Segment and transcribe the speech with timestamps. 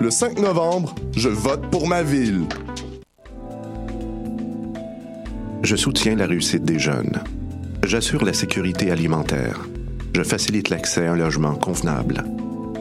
[0.00, 2.44] Le 5 novembre, je vote pour ma ville.
[5.64, 7.20] Je soutiens la réussite des jeunes.
[7.84, 9.58] J'assure la sécurité alimentaire.
[10.14, 12.22] Je facilite l'accès à un logement convenable.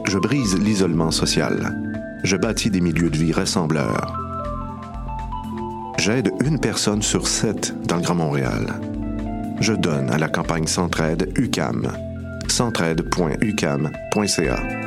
[0.05, 1.75] Je brise l'isolement social.
[2.23, 4.16] Je bâtis des milieux de vie rassembleurs.
[5.97, 8.80] J'aide une personne sur sept dans le Grand Montréal.
[9.59, 11.91] Je donne à la campagne Centraide UCAM.
[12.47, 14.86] centraide.ucam.ca.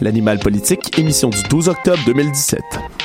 [0.00, 2.99] L'animal politique, émission du 12 octobre 2017.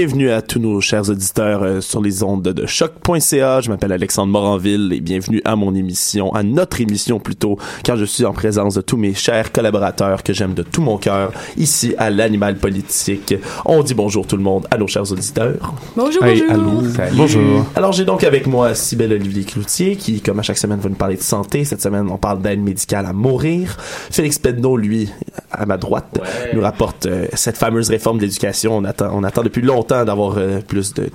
[0.00, 3.60] Bienvenue à tous nos chers auditeurs euh, sur les ondes de choc.ca.
[3.60, 8.06] Je m'appelle Alexandre Moranville et bienvenue à mon émission, à notre émission plutôt, car je
[8.06, 11.94] suis en présence de tous mes chers collaborateurs que j'aime de tout mon cœur ici
[11.98, 13.34] à l'Animal Politique.
[13.66, 15.74] On dit bonjour tout le monde à nos chers auditeurs.
[15.94, 16.98] Bonjour, Hey, bonjour.
[16.98, 17.10] allô.
[17.12, 17.66] Bonjour.
[17.76, 20.94] Alors j'ai donc avec moi Cybelle Olivier Cloutier qui, comme à chaque semaine, va nous
[20.94, 21.66] parler de santé.
[21.66, 23.76] Cette semaine, on parle d'aide médicale à mourir.
[24.10, 25.10] Félix Pedneau, lui,
[25.52, 26.18] à ma droite,
[26.54, 28.78] nous rapporte euh, cette fameuse réforme de l'éducation.
[28.78, 31.08] On attend, on attend depuis longtemps d'avoir euh, plus de,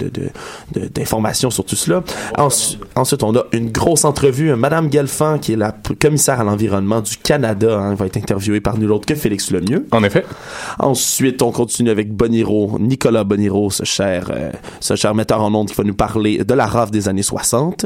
[0.93, 2.03] d'informations sur tout cela.
[2.37, 4.53] Ensu- ensuite, on a une grosse entrevue.
[4.55, 8.77] Madame Galfand, qui est la commissaire à l'environnement du Canada, hein, va être interviewée par
[8.77, 9.87] nul autre que Félix Lemieux.
[9.91, 10.25] En effet.
[10.79, 15.69] Ensuite, on continue avec Boniro, Nicolas Boniro, ce cher, euh, ce cher metteur en ondes
[15.69, 17.85] qui va nous parler de la rave des années 60.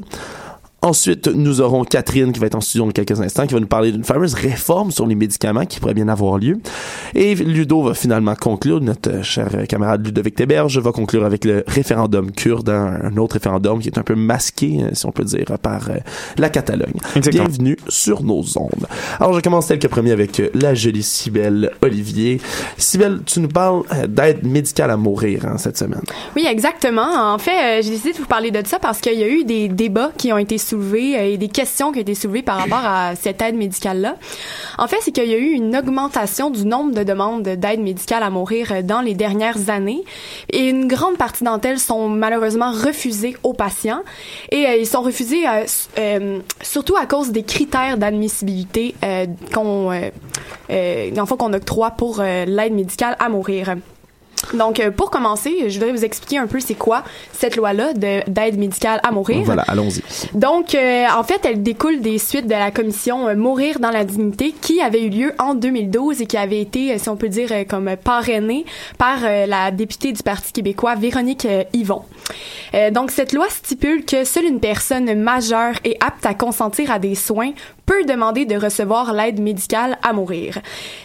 [0.82, 3.68] Ensuite, nous aurons Catherine qui va être en studio dans quelques instants, qui va nous
[3.68, 6.58] parler d'une fameuse réforme sur les médicaments qui pourrait bien avoir lieu.
[7.16, 12.32] Et Ludo va finalement conclure, notre cher camarade Ludovic Téberge va conclure avec le référendum
[12.32, 15.90] kurde, un autre référendum qui est un peu masqué, euh, si on peut dire, par
[15.90, 15.96] euh,
[16.38, 16.94] la Catalogne.
[17.14, 17.46] Exactement.
[17.46, 18.88] Bienvenue sur nos ondes.
[19.20, 22.40] Alors, je commence tel que premier avec euh, la jolie Cybelle Olivier.
[22.78, 26.04] Cybelle, tu nous parles d'aide médicale à mourir hein, cette semaine.
[26.38, 27.34] Oui, exactement.
[27.34, 29.68] En fait, j'ai décidé de vous parler de ça parce qu'il y a eu des
[29.68, 32.84] débats qui ont été soulevés euh, et des questions qui ont été soulevées par rapport
[32.84, 34.16] à cette aide médicale-là.
[34.78, 38.24] En fait, c'est qu'il y a eu une augmentation du nombre de demandes d'aide médicale
[38.24, 40.04] à mourir euh, dans les dernières années
[40.52, 44.02] et une grande partie d'entre elles sont malheureusement refusées aux patients
[44.52, 45.44] et euh, ils sont refusés
[46.62, 48.96] surtout à cause des critères d'admissibilité
[49.54, 49.92] qu'on
[50.68, 53.76] qu'on octroie pour l'aide médicale à mourir.
[54.54, 58.22] Donc, euh, pour commencer, je voudrais vous expliquer un peu c'est quoi cette loi-là de-
[58.30, 59.44] d'aide médicale à mourir.
[59.44, 60.02] Voilà, allons-y.
[60.38, 64.04] Donc, euh, en fait, elle découle des suites de la commission euh, Mourir dans la
[64.04, 67.30] dignité qui avait eu lieu en 2012 et qui avait été, euh, si on peut
[67.30, 68.66] dire, comme parrainée
[68.98, 72.02] par euh, la députée du Parti québécois, Véronique euh, Yvon.
[72.74, 76.98] Euh, donc, cette loi stipule que seule une personne majeure et apte à consentir à
[77.00, 77.52] des soins
[77.90, 80.60] peut demander de recevoir l'aide médicale à mourir.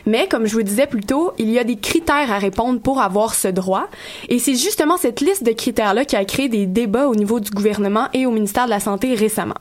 [0.04, 3.00] Mais, comme je vous disais plus tôt, il y a des critères à répondre pour
[3.00, 3.86] avoir ce droit.
[4.28, 7.50] Et c'est justement cette liste de critères-là qui a créé des débats au niveau du
[7.50, 9.54] gouvernement et au ministère de la Santé récemment.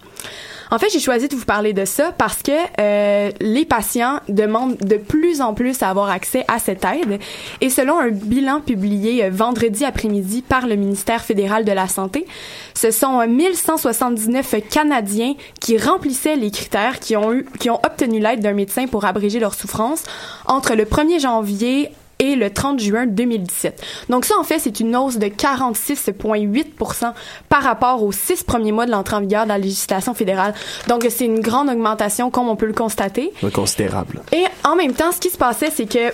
[0.73, 4.75] En fait, j'ai choisi de vous parler de ça parce que euh, les patients demandent
[4.77, 7.19] de plus en plus à avoir accès à cette aide.
[7.61, 12.25] Et selon un bilan publié euh, vendredi après-midi par le ministère fédéral de la Santé,
[12.73, 18.19] ce sont euh, 1179 Canadiens qui remplissaient les critères, qui ont eu, qui ont obtenu
[18.19, 20.01] l'aide d'un médecin pour abréger leur souffrance
[20.47, 21.91] entre le 1er janvier
[22.23, 23.83] et le 30 juin 2017.
[24.09, 27.13] Donc ça, en fait, c'est une hausse de 46,8%
[27.49, 30.53] par rapport aux six premiers mois de l'entrée en vigueur de la législation fédérale.
[30.87, 33.33] Donc c'est une grande augmentation, comme on peut le constater.
[33.53, 34.21] Considérable.
[34.31, 36.13] Et en même temps, ce qui se passait, c'est que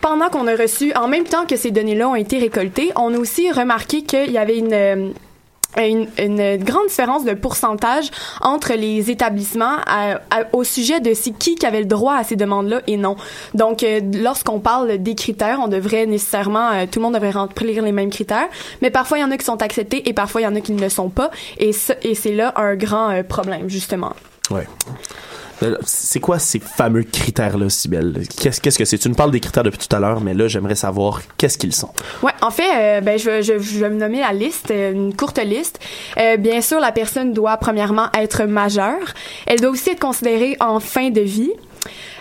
[0.00, 3.16] pendant qu'on a reçu, en même temps que ces données-là ont été récoltées, on a
[3.16, 5.10] aussi remarqué qu'il y avait une euh,
[5.78, 8.10] une, une, grande différence de pourcentage
[8.40, 9.76] entre les établissements
[10.52, 13.16] au sujet de si qui avait le droit à ces demandes-là et non.
[13.54, 17.82] Donc, euh, lorsqu'on parle des critères, on devrait nécessairement, euh, tout le monde devrait remplir
[17.82, 18.48] les mêmes critères,
[18.82, 20.60] mais parfois il y en a qui sont acceptés et parfois il y en a
[20.60, 21.72] qui ne le sont pas, et,
[22.02, 24.14] et c'est là un grand problème justement.
[24.50, 24.66] Ouais.
[25.62, 28.22] Euh, c'est quoi ces fameux critères-là, Sibelle?
[28.40, 28.98] Qu'est-ce, que c'est?
[28.98, 31.74] Tu nous parles des critères depuis tout à l'heure, mais là, j'aimerais savoir qu'est-ce qu'ils
[31.74, 31.90] sont.
[32.22, 35.78] Ouais, en fait, euh, ben, je, vais me nommer la liste, euh, une courte liste.
[36.38, 39.14] bien sûr, la personne doit premièrement être majeure.
[39.46, 41.52] Elle doit aussi être considérée en fin de vie.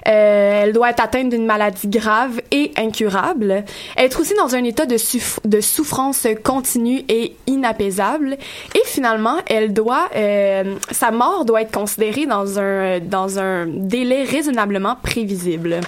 [0.08, 3.64] Euh, elle doit être atteinte d'une maladie grave et incurable.
[3.98, 4.98] Être aussi dans un état de,
[5.46, 8.38] de souffrance continue et inapaisable.
[8.76, 14.24] Et finalement, elle doit, euh, sa mort doit être considérée dans un dans un délai
[14.24, 15.80] raisonnablement prévisible.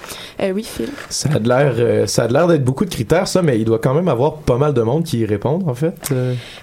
[0.42, 0.90] Euh, oui, Phil?
[1.10, 3.94] Ça a l'air, ça a l'air d'être beaucoup de critères, ça, mais il doit quand
[3.94, 6.14] même avoir pas mal de monde qui y répondent, en fait.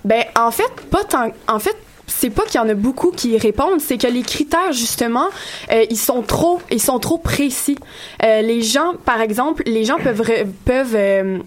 [0.05, 1.31] Ben, en fait, pas tant.
[1.49, 1.77] En fait,
[2.07, 5.29] c'est pas qu'il y en a beaucoup qui y répondent, c'est que les critères justement,
[5.71, 7.79] euh, ils sont trop, ils sont trop précis.
[8.23, 10.23] Euh, les gens, par exemple, les gens peuvent
[10.65, 11.39] peuvent euh,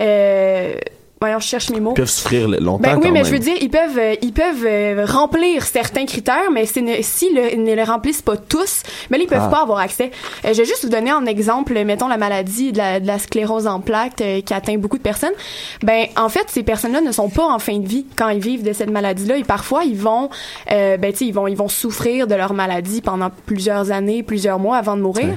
[0.00, 0.74] euh
[1.22, 1.90] voyons, je cherche mes mots.
[1.90, 2.78] Ils peuvent souffrir longtemps.
[2.78, 6.50] Ben oui, mais je veux dire, ils peuvent, euh, ils peuvent euh, remplir certains critères,
[6.50, 9.48] mais s'ils ne, ne les remplissent pas tous, mais là, ils peuvent ah.
[9.48, 10.12] pas avoir accès.
[10.46, 13.18] Euh, je vais juste vous donner un exemple, mettons la maladie de la, de la
[13.18, 15.34] sclérose en plaques qui atteint beaucoup de personnes.
[15.82, 18.62] Ben, en fait, ces personnes-là ne sont pas en fin de vie quand ils vivent
[18.62, 20.30] de cette maladie-là, et parfois ils vont,
[20.68, 24.58] ben tu sais, ils vont, ils vont souffrir de leur maladie pendant plusieurs années, plusieurs
[24.58, 25.36] mois avant de mourir.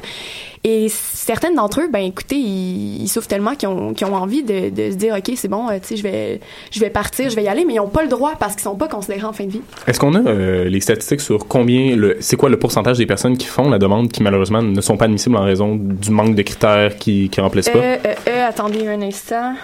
[0.66, 4.92] Et certaines d'entre eux, ben écoutez, ils, souffrent tellement qu'ils ont, ont envie de, de,
[4.92, 6.40] se dire, ok, c'est bon, euh, tu sais, je vais,
[6.72, 8.64] je vais partir, je vais y aller, mais ils n'ont pas le droit parce qu'ils
[8.64, 9.62] sont pas considérés en fin de vie.
[9.88, 13.36] Est-ce qu'on a euh, les statistiques sur combien, le, c'est quoi le pourcentage des personnes
[13.36, 16.42] qui font la demande qui malheureusement ne sont pas admissibles en raison du manque de
[16.44, 17.80] critères qui, qui remplissent pas?
[17.80, 19.56] Euh, euh, euh attendez un instant.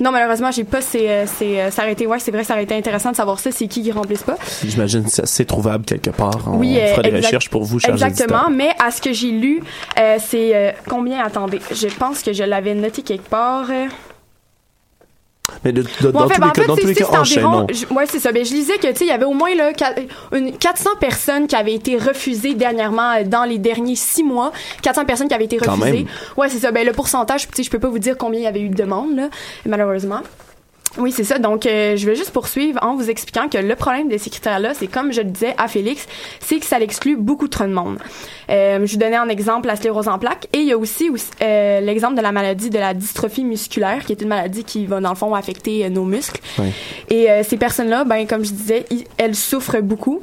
[0.00, 2.54] Non, malheureusement, j'ai pas c'est euh, c'est euh, ça aurait été ouais, c'est vrai, ça
[2.54, 4.36] aurait été intéressant de savoir ça, c'est qui qui remplisse pas.
[4.64, 6.40] J'imagine que c'est trouvable quelque part.
[6.46, 9.62] On oui, fera des recherches pour vous, Exactement, mais à ce que j'ai lu,
[9.98, 13.66] euh, c'est combien attendez, je pense que je l'avais noté quelque part.
[15.64, 17.06] Mais de, de, dans, tous les, dans tous les cas,
[17.90, 18.32] Ouais, c'est ça.
[18.32, 19.72] Ben, je lisais que, tu sais, il y avait au moins, là,
[20.32, 24.52] une, 400 personnes qui avaient été refusées dernièrement euh, dans les derniers six mois.
[24.82, 26.06] 400 personnes qui avaient été refusées.
[26.36, 26.72] Ouais, c'est ça.
[26.72, 28.68] Ben, le pourcentage, tu sais, je peux pas vous dire combien il y avait eu
[28.68, 29.28] de demandes, là,
[29.66, 30.20] malheureusement.
[30.98, 31.38] Oui, c'est ça.
[31.38, 34.72] Donc, euh, je vais juste poursuivre en vous expliquant que le problème de ces critères-là,
[34.74, 36.06] c'est comme je le disais à Félix,
[36.40, 37.98] c'est que ça l'exclut beaucoup trop de monde.
[38.50, 41.10] Euh, je vous donnais en exemple la sclérose en plaques et il y a aussi,
[41.42, 45.00] euh, l'exemple de la maladie de la dystrophie musculaire, qui est une maladie qui va
[45.00, 46.40] dans le fond affecter euh, nos muscles.
[47.10, 48.84] Et ces personnes-là, ben comme je disais,
[49.16, 50.20] elles souffrent beaucoup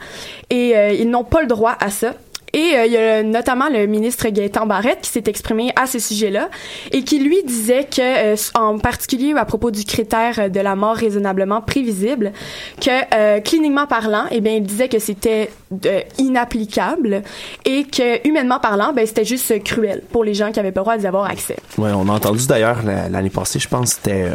[0.49, 2.13] et ils n'ont pas le droit à ça.
[2.53, 5.97] Et euh, il y a notamment le ministre Gaëtan Barrette qui s'est exprimé à ce
[5.97, 6.50] sujet-là
[6.91, 10.95] et qui lui disait que, euh, en particulier à propos du critère de la mort
[10.95, 12.31] raisonnablement prévisible,
[12.79, 15.50] que euh, cliniquement parlant, eh bien, il disait que c'était
[16.19, 17.23] inapplicable
[17.65, 20.85] et que humainement parlant, ben c'était juste cruel pour les gens qui avaient pas le
[20.85, 21.55] droit d'y avoir accès.
[21.79, 24.27] Ouais, on a entendu d'ailleurs l'année passée, je pense, c'était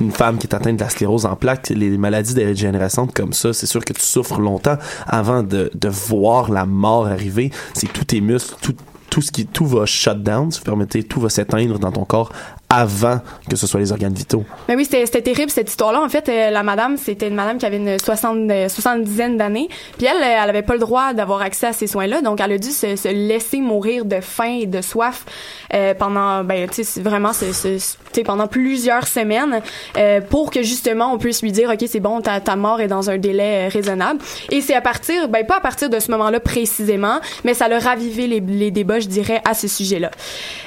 [0.00, 3.52] une femme qui est atteinte de la sclérose en plaques, les maladies dégénérescentes comme ça,
[3.52, 8.04] c'est sûr que tu souffres longtemps avant de, de voir la mort arriver c'est tous
[8.04, 8.74] tes muscles, tout,
[9.10, 12.32] tout ce qui tout va shut down, si vous tout va s'éteindre dans ton corps
[12.70, 14.44] avant que ce soit les organes vitaux.
[14.68, 16.02] Mais oui, c'était terrible cette histoire-là.
[16.02, 19.68] En fait, euh, la madame, c'était une madame qui avait une soixante, euh, soixante-dizaine d'années.
[19.96, 22.20] Puis elle, euh, elle avait pas le droit d'avoir accès à ces soins-là.
[22.20, 25.24] Donc, elle a dû se, se laisser mourir de faim et de soif
[25.72, 29.62] euh, pendant, ben, tu sais, vraiment, tu sais, pendant plusieurs semaines
[29.96, 32.88] euh, pour que justement on puisse lui dire, ok, c'est bon, ta, ta mort est
[32.88, 34.20] dans un délai raisonnable.
[34.50, 37.78] Et c'est à partir, ben pas à partir de ce moment-là précisément, mais ça a
[37.78, 40.10] ravivé les, les débats, je dirais, à ce sujet-là.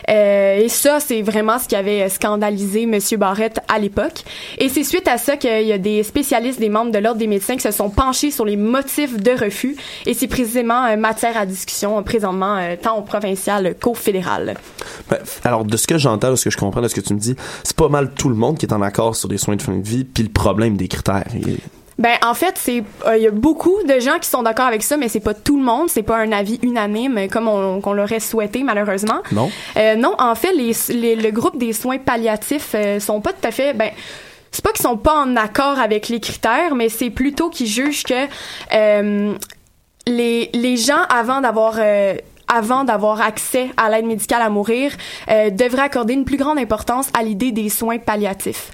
[0.07, 4.23] et ça, c'est vraiment ce qui avait euh, scandalisé Monsieur Barrett à l'époque.
[4.57, 7.27] Et c'est suite à ça qu'il y a des spécialistes, des membres de l'Ordre des
[7.27, 9.75] médecins qui se sont penchés sur les motifs de refus.
[10.05, 14.55] Et c'est précisément euh, matière à discussion euh, présentement tant au provincial qu'au fédéral.
[15.09, 17.13] Ben, alors, de ce que j'entends, de ce que je comprends, de ce que tu
[17.13, 19.55] me dis, c'est pas mal tout le monde qui est en accord sur des soins
[19.55, 21.25] de fin de vie, puis le problème des critères.
[22.01, 24.81] Ben en fait, c'est euh, il y a beaucoup de gens qui sont d'accord avec
[24.81, 27.93] ça, mais c'est pas tout le monde, c'est pas un avis unanime comme on, qu'on
[27.93, 29.21] l'aurait souhaité malheureusement.
[29.31, 29.51] Non.
[29.77, 33.47] Euh, non, en fait, les, les, le groupe des soins palliatifs euh, sont pas tout
[33.47, 33.91] à fait ben
[34.51, 38.03] c'est pas qu'ils sont pas en accord avec les critères, mais c'est plutôt qu'ils jugent
[38.03, 38.25] que
[38.73, 39.33] euh,
[40.07, 42.15] les les gens avant d'avoir euh,
[42.47, 44.91] avant d'avoir accès à l'aide médicale à mourir,
[45.51, 48.71] devraient accorder une plus grande importance à l'idée des soins palliatifs.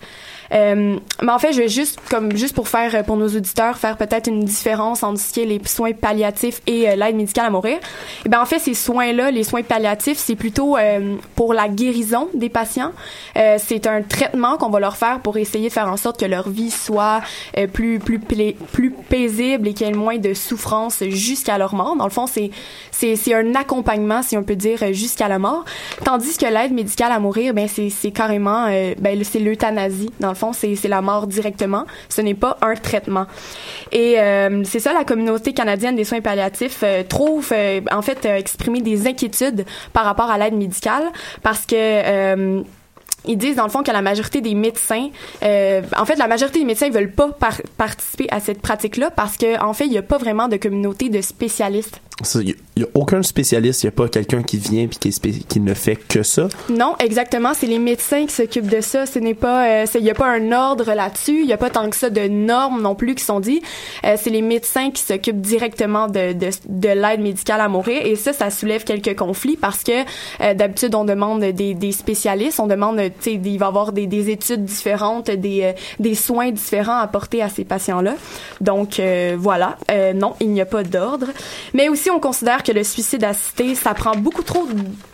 [0.53, 3.77] Euh, mais en fait, je vais juste, comme juste pour faire, euh, pour nos auditeurs,
[3.77, 7.47] faire peut-être une différence entre ce qui est les soins palliatifs et euh, l'aide médicale
[7.47, 7.77] à mourir.
[8.25, 12.29] Et ben en fait, ces soins-là, les soins palliatifs, c'est plutôt euh, pour la guérison
[12.33, 12.91] des patients.
[13.37, 16.25] Euh, c'est un traitement qu'on va leur faire pour essayer de faire en sorte que
[16.25, 17.21] leur vie soit
[17.73, 21.95] plus plus plus paisible et qu'il y ait moins de souffrance jusqu'à leur mort.
[21.95, 22.51] Dans le fond, c'est
[22.91, 25.65] c'est c'est un accompagnement, si on peut dire, jusqu'à la mort.
[26.03, 28.67] Tandis que l'aide médicale à mourir, ben c'est c'est carrément,
[28.99, 30.09] ben c'est l'euthanasie.
[30.19, 31.85] Dans le fond, c'est la mort directement.
[32.07, 33.25] Ce n'est pas un traitement.
[33.91, 38.23] Et euh, c'est ça, la communauté canadienne des soins palliatifs euh, trouve, euh, en fait,
[38.25, 41.03] exprimer des inquiétudes par rapport à l'aide médicale
[41.43, 42.63] parce que
[43.29, 45.09] ils disent dans le fond que la majorité des médecins,
[45.41, 49.59] en fait, la majorité des médecins veulent pas par- participer à cette pratique-là parce que
[49.61, 51.99] en fait, il y a pas vraiment de communauté de spécialistes.
[52.35, 55.11] Il y, a aucun spécialiste, il y a pas quelqu'un qui vient puis
[55.47, 56.47] qui, ne fait que ça?
[56.69, 57.53] Non, exactement.
[57.53, 59.05] C'est les médecins qui s'occupent de ça.
[59.05, 61.41] Ce n'est pas, euh, il y a pas un ordre là-dessus.
[61.41, 63.61] Il y a pas tant que ça de normes non plus qui sont dit.
[64.03, 68.01] Euh, c'est les médecins qui s'occupent directement de, de, de l'aide médicale à mourir.
[68.05, 70.03] Et ça, ça soulève quelques conflits parce que
[70.41, 74.07] euh, d'habitude on demande des, spécialistes, on demande, tu sais, il va y avoir des,
[74.07, 78.15] des études différentes, des, euh, des soins différents apportés à ces patients-là.
[78.61, 79.77] Donc euh, voilà.
[79.91, 81.27] Euh, non, il n'y a pas d'ordre.
[81.73, 84.65] Mais aussi, on considère que le suicide assisté, ça prend beaucoup trop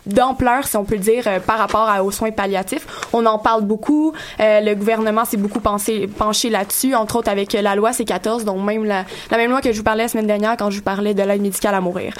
[0.06, 2.86] d'ampleur, si on peut dire, euh, par rapport à- aux soins palliatifs.
[3.12, 4.12] On en parle beaucoup.
[4.40, 8.62] Euh, le gouvernement s'est beaucoup penché là-dessus, entre autres avec euh, la loi C14, donc
[8.64, 10.82] même la, la même loi que je vous parlais la semaine dernière quand je vous
[10.84, 12.14] parlais de l'aide médicale à mourir.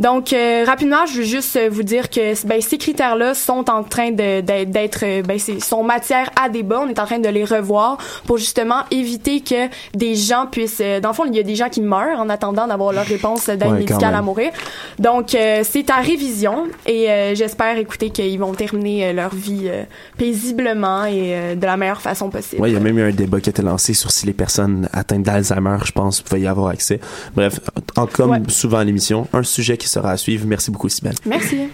[0.00, 3.82] Donc, euh, rapidement, je veux juste euh, vous dire que ben, ces critères-là sont en
[3.84, 6.80] train d'être, euh, ben, sont matière à débat.
[6.84, 10.80] On est en train de les revoir pour justement éviter que des gens puissent...
[10.80, 13.04] euh, dans le fond, il y a des gens qui meurent en attendant d'avoir leur
[13.04, 14.50] réponse d'aide Ouais, médicale à mourir.
[14.98, 19.84] Donc, euh, c'est à révision et euh, j'espère, écouter qu'ils vont terminer leur vie euh,
[20.16, 22.62] paisiblement et euh, de la meilleure façon possible.
[22.62, 24.32] Ouais, il y a même eu un débat qui a été lancé sur si les
[24.32, 27.00] personnes atteintes d'Alzheimer, je pense, pouvaient y avoir accès.
[27.34, 27.60] Bref,
[27.96, 28.38] en, comme Ouais.
[28.48, 30.46] souvent à l'émission, un sujet qui sera à suivre.
[30.46, 31.16] Merci beaucoup, Sibelle.
[31.26, 31.68] Merci.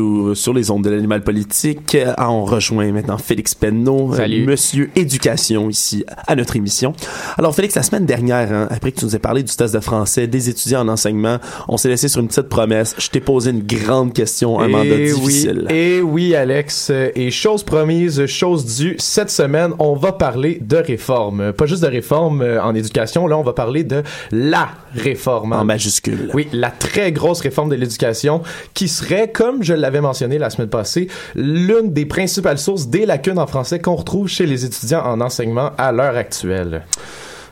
[0.00, 4.46] Retour sur les ondes de l'animal politique, euh, on rejoint maintenant Félix Penneau, euh, Salut.
[4.46, 6.92] Monsieur Éducation ici à notre émission.
[7.38, 9.80] Alors Félix, la semaine dernière, hein, après que tu nous aies parlé du test de
[9.80, 11.38] français, des étudiants en enseignement,
[11.68, 12.94] on s'est laissé sur une petite promesse.
[12.98, 15.66] Je t'ai posé une grande question, un mandat Et difficile.
[15.68, 16.92] Oui, et oui, Alex.
[17.14, 21.52] Et chose promise, chose due, cette semaine, on va parler de réforme.
[21.52, 24.02] Pas juste de réforme euh, en éducation, là, on va parler de
[24.32, 25.52] la réforme.
[25.52, 26.30] En majuscule.
[26.34, 28.42] Oui, la très grosse réforme de l'éducation
[28.74, 33.38] qui serait, comme je l'avais mentionné la semaine passée, l'une des principales sources des lacunes
[33.38, 36.82] en français qu'on retrouve chez les étudiants en enseignement à l'heure actuelle.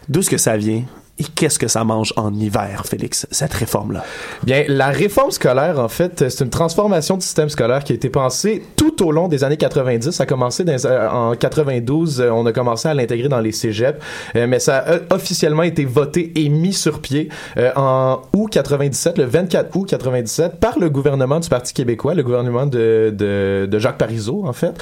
[0.09, 0.85] D'où est-ce que ça vient?
[1.19, 4.05] Et qu'est-ce que ça mange en hiver, Félix, cette réforme-là?
[4.45, 8.09] Bien, la réforme scolaire, en fait, c'est une transformation du système scolaire qui a été
[8.09, 10.11] pensée tout au long des années 90.
[10.11, 13.99] Ça a commencé euh, en 92, euh, on a commencé à l'intégrer dans les cégeps,
[14.37, 19.19] euh, mais ça a officiellement été voté et mis sur pied euh, en août 97,
[19.19, 23.99] le 24 août 97, par le gouvernement du Parti québécois, le gouvernement de, de, Jacques
[23.99, 24.73] Parizeau, en fait.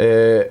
[0.00, 0.44] Euh,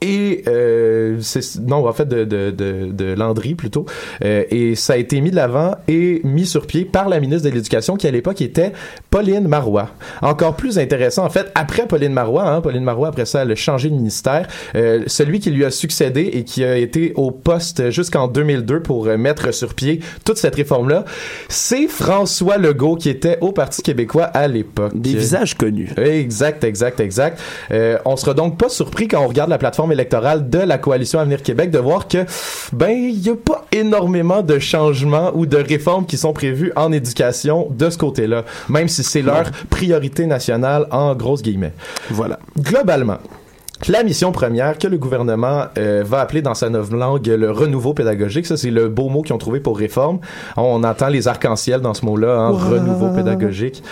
[0.00, 1.18] et euh,
[1.66, 3.86] non en fait de de de, de Landry plutôt
[4.24, 7.48] Euh, et ça a été mis de l'avant et mis sur pied par la ministre
[7.48, 8.72] de l'éducation qui à l'époque était
[9.10, 9.90] Pauline Marois
[10.22, 13.54] encore plus intéressant en fait après Pauline Marois hein, Pauline Marois après ça elle a
[13.54, 17.90] changé de ministère Euh, celui qui lui a succédé et qui a été au poste
[17.90, 21.04] jusqu'en 2002 pour euh, mettre sur pied toute cette réforme là
[21.48, 25.90] c'est François Legault qui était au Parti québécois à l'époque Des visages connus.
[25.96, 27.40] Exact, exact, exact.
[27.70, 31.18] Euh, on sera donc pas surpris quand on regarde la plateforme électorale de la coalition
[31.18, 32.24] Avenir Québec de voir que
[32.72, 36.92] ben il y a pas énormément de changements ou de réformes qui sont prévues en
[36.92, 41.72] éducation de ce côté-là, même si c'est leur priorité nationale en grosses guillemets.
[42.10, 42.38] Voilà.
[42.58, 43.18] Globalement,
[43.86, 47.94] la mission première que le gouvernement euh, va appeler dans sa nouvelle langue le renouveau
[47.94, 50.18] pédagogique, ça c'est le beau mot qu'ils ont trouvé pour réforme.
[50.56, 53.84] On entend les arcs-en-ciel dans ce mot-là, hein, renouveau pédagogique.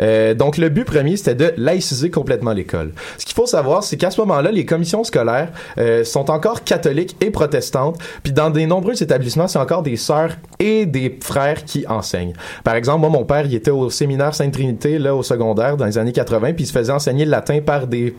[0.00, 2.92] Euh, donc le but premier c'était de laïciser complètement l'école.
[3.18, 7.16] Ce qu'il faut savoir, c'est qu'à ce moment-là, les commissions scolaires euh, sont encore catholiques
[7.20, 11.84] et protestantes, puis dans des nombreux établissements, c'est encore des sœurs et des frères qui
[11.88, 12.34] enseignent.
[12.62, 15.98] Par exemple, moi mon père, il était au séminaire Sainte-Trinité là au secondaire dans les
[15.98, 18.14] années 80, puis il se faisait enseigner le latin par des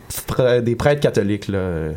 [0.63, 1.12] des prêtres catholiques
[1.47, 1.93] là.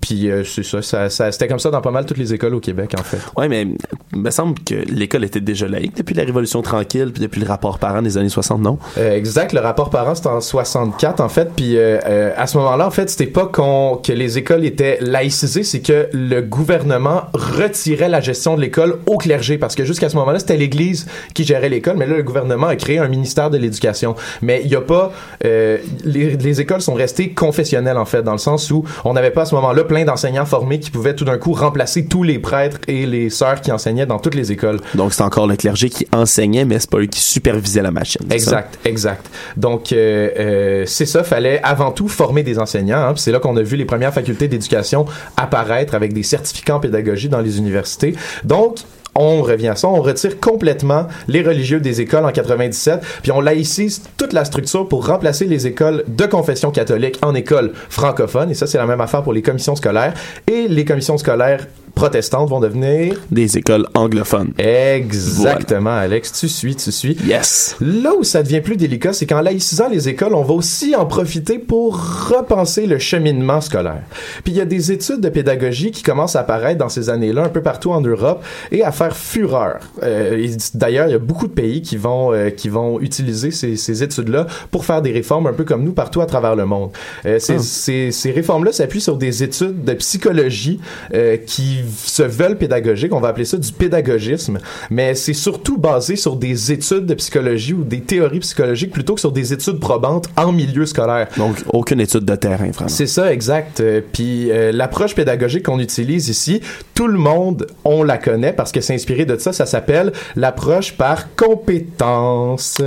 [0.00, 2.54] Puis euh, c'est ça, ça, ça- c'était comme ça dans pas mal toutes les écoles
[2.54, 3.18] au Québec, en fait.
[3.36, 3.66] Ouais, mais
[4.12, 7.46] il me semble que l'école était déjà laïque depuis la Révolution tranquille, puis depuis le
[7.46, 8.78] rapport parent des années 60, non?
[8.98, 12.56] Euh, exact, le rapport parent c'était en 64 en fait, puis euh, euh, à ce
[12.58, 17.22] moment-là en fait c'était pas qu'on que les écoles étaient laïcisées, c'est que le gouvernement
[17.32, 21.44] retirait la gestion de l'école au clergé parce que jusqu'à ce moment-là c'était l'Église qui
[21.44, 24.76] gérait l'école, mais là le gouvernement a créé un ministère de l'éducation, mais il y
[24.76, 25.12] a pas
[25.44, 29.30] euh, les, les écoles sont restées confessionnelles en fait dans le sens où on n'avait
[29.30, 32.38] pas à ce moment-là plein d'enseignants formés qui pouvaient tout d'un coup remplacer tous les
[32.38, 34.80] prêtres et les sœurs qui enseignaient dans toutes les écoles.
[34.94, 38.22] Donc c'est encore le clergé qui enseignait, mais c'est pas eux qui supervisaient la machine.
[38.30, 38.50] c'est ça?
[38.50, 39.26] Exact, exact.
[39.56, 42.98] Donc, euh, euh, c'est ça, fallait avant tout former des enseignants.
[42.98, 45.06] hein, c'est là qu'on a vu les premières facultés d'éducation
[45.36, 48.14] apparaître avec des certificats en pédagogie dans les universités.
[48.44, 48.78] Donc,
[49.18, 53.40] on revient à ça, on retire complètement les religieux des écoles en 97, puis on
[53.40, 58.54] laïcise toute la structure pour remplacer les écoles de confession catholique en écoles francophones, et
[58.54, 60.14] ça c'est la même affaire pour les commissions scolaires,
[60.46, 63.14] et les commissions scolaires protestantes vont devenir...
[63.32, 64.52] Des écoles anglophones.
[64.58, 67.16] Exactement, Alex, tu suis, tu suis.
[67.26, 67.74] Yes.
[67.80, 71.06] Là où ça devient plus délicat, c'est qu'en laïcisant les écoles, on va aussi en
[71.06, 71.96] profiter pour
[72.28, 74.02] repenser le cheminement scolaire.
[74.44, 77.44] Puis il y a des études de pédagogie qui commencent à apparaître dans ces années-là
[77.44, 79.80] un peu partout en Europe et à faire fureur.
[80.02, 83.76] Euh, D'ailleurs, il y a beaucoup de pays qui vont euh, qui vont utiliser ces,
[83.76, 86.90] ces études-là pour faire des réformes un peu comme nous partout à travers le monde.
[87.24, 87.58] Euh, ces, Ah.
[87.60, 90.78] ces, ces réformes-là s'appuient sur des études de psychologie
[91.14, 93.12] euh, qui se veulent pédagogiques.
[93.12, 94.58] On va appeler ça du pédagogisme,
[94.90, 99.20] mais c'est surtout basé sur des études de psychologie ou des théories psychologiques plutôt que
[99.20, 101.28] sur des études probantes en milieu scolaire.
[101.36, 102.88] Donc aucune étude de terrain, vraiment.
[102.88, 103.80] C'est ça, exact.
[103.80, 106.60] Euh, Puis euh, l'approche pédagogique qu'on utilise ici,
[106.94, 109.52] tout le monde, on la connaît parce que c'est inspiré de ça.
[109.52, 112.80] Ça s'appelle l'approche par compétence.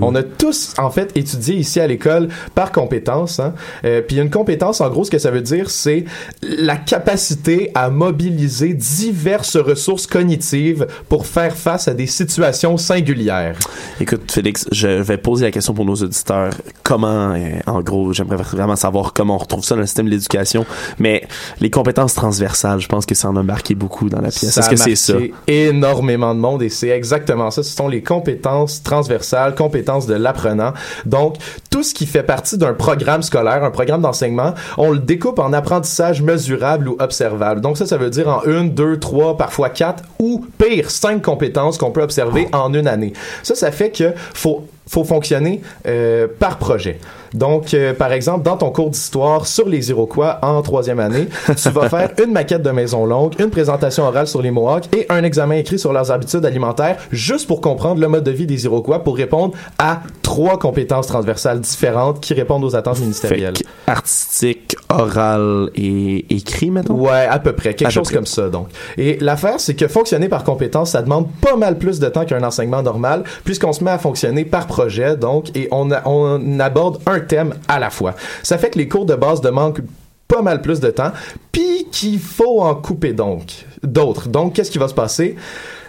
[0.00, 3.40] On a tous, en fait, étudié ici à l'école par compétence.
[3.40, 3.54] Hein.
[3.84, 6.04] Euh, Puis une compétence, en gros, ce que ça veut dire, c'est
[6.42, 13.56] la capacité à mobiliser diverses ressources cognitives pour faire face à des situations singulières.
[14.00, 16.50] Écoute, Félix, je vais poser la question pour nos auditeurs.
[16.82, 20.10] Comment, euh, en gros, j'aimerais vraiment savoir comment on retrouve ça dans le système de
[20.10, 20.66] l'éducation.
[20.98, 21.26] Mais
[21.60, 24.50] les compétences transversales, je pense que ça en a marqué beaucoup dans la pièce.
[24.50, 25.12] Ça Est-ce a que c'est ça?
[25.14, 27.62] marqué énormément de monde et c'est exactement ça.
[27.62, 30.72] Ce sont les compétences transversales, compétences de l'apprenant.
[31.06, 31.36] Donc,
[31.70, 35.52] tout ce qui fait partie d'un programme scolaire, un programme d'enseignement, on le découpe en
[35.52, 37.60] apprentissage mesurable ou observable.
[37.60, 41.78] Donc, ça, ça veut dire en une, deux, trois, parfois quatre ou pire, cinq compétences
[41.78, 43.12] qu'on peut observer en une année.
[43.42, 46.98] Ça, ça fait que faut faut fonctionner euh, par projet.
[47.34, 51.28] Donc, euh, par exemple, dans ton cours d'histoire sur les Iroquois en troisième année,
[51.60, 55.06] tu vas faire une maquette de maison longue, une présentation orale sur les Mohawks et
[55.10, 58.64] un examen écrit sur leurs habitudes alimentaires, juste pour comprendre le mode de vie des
[58.64, 63.54] Iroquois, pour répondre à trois compétences transversales différentes qui répondent aux attentes ministérielles.
[63.54, 66.94] que artistique, oral et écrit, maintenant?
[66.96, 67.74] Ouais, à peu près.
[67.74, 68.14] Quelque À chose près.
[68.16, 68.68] comme ça, donc.
[68.96, 72.42] Et l'affaire, c'est que fonctionner par compétence, ça demande pas mal plus de temps qu'un
[72.42, 76.98] enseignement normal, puisqu'on se met à fonctionner par projet, donc, et on, a- on aborde
[77.06, 78.14] un thème à la fois.
[78.42, 79.80] Ça fait que les cours de base demandent
[80.28, 81.12] pas mal plus de temps,
[81.52, 84.28] puis qu'il faut en couper donc d'autres.
[84.28, 85.36] Donc, qu'est-ce qui va se passer?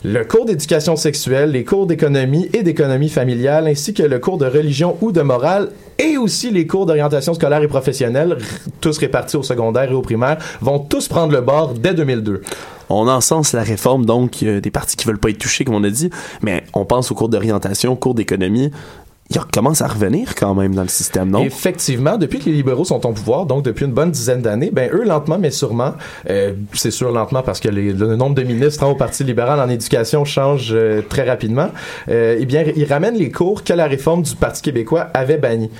[0.03, 4.45] Le cours d'éducation sexuelle, les cours d'économie et d'économie familiale, ainsi que le cours de
[4.45, 8.37] religion ou de morale, et aussi les cours d'orientation scolaire et professionnelle,
[8.81, 12.41] tous répartis au secondaire et au primaire, vont tous prendre le bord dès 2002.
[12.89, 15.83] On encense la réforme, donc, a des parties qui veulent pas être touchées, comme on
[15.83, 16.11] a dit,
[16.43, 18.69] mais on pense aux cours d'orientation, aux cours d'économie.
[19.31, 21.43] Il commence à revenir quand même dans le système, non?
[21.43, 24.89] Effectivement, depuis que les libéraux sont au pouvoir, donc depuis une bonne dizaine d'années, ben
[24.93, 25.93] eux, lentement mais sûrement,
[26.29, 30.25] euh, c'est sûr lentement parce que le nombre de ministres au Parti libéral en éducation
[30.25, 31.69] change euh, très rapidement,
[32.09, 35.71] euh, eh bien, ils ramènent les cours que la réforme du Parti québécois avait bannis.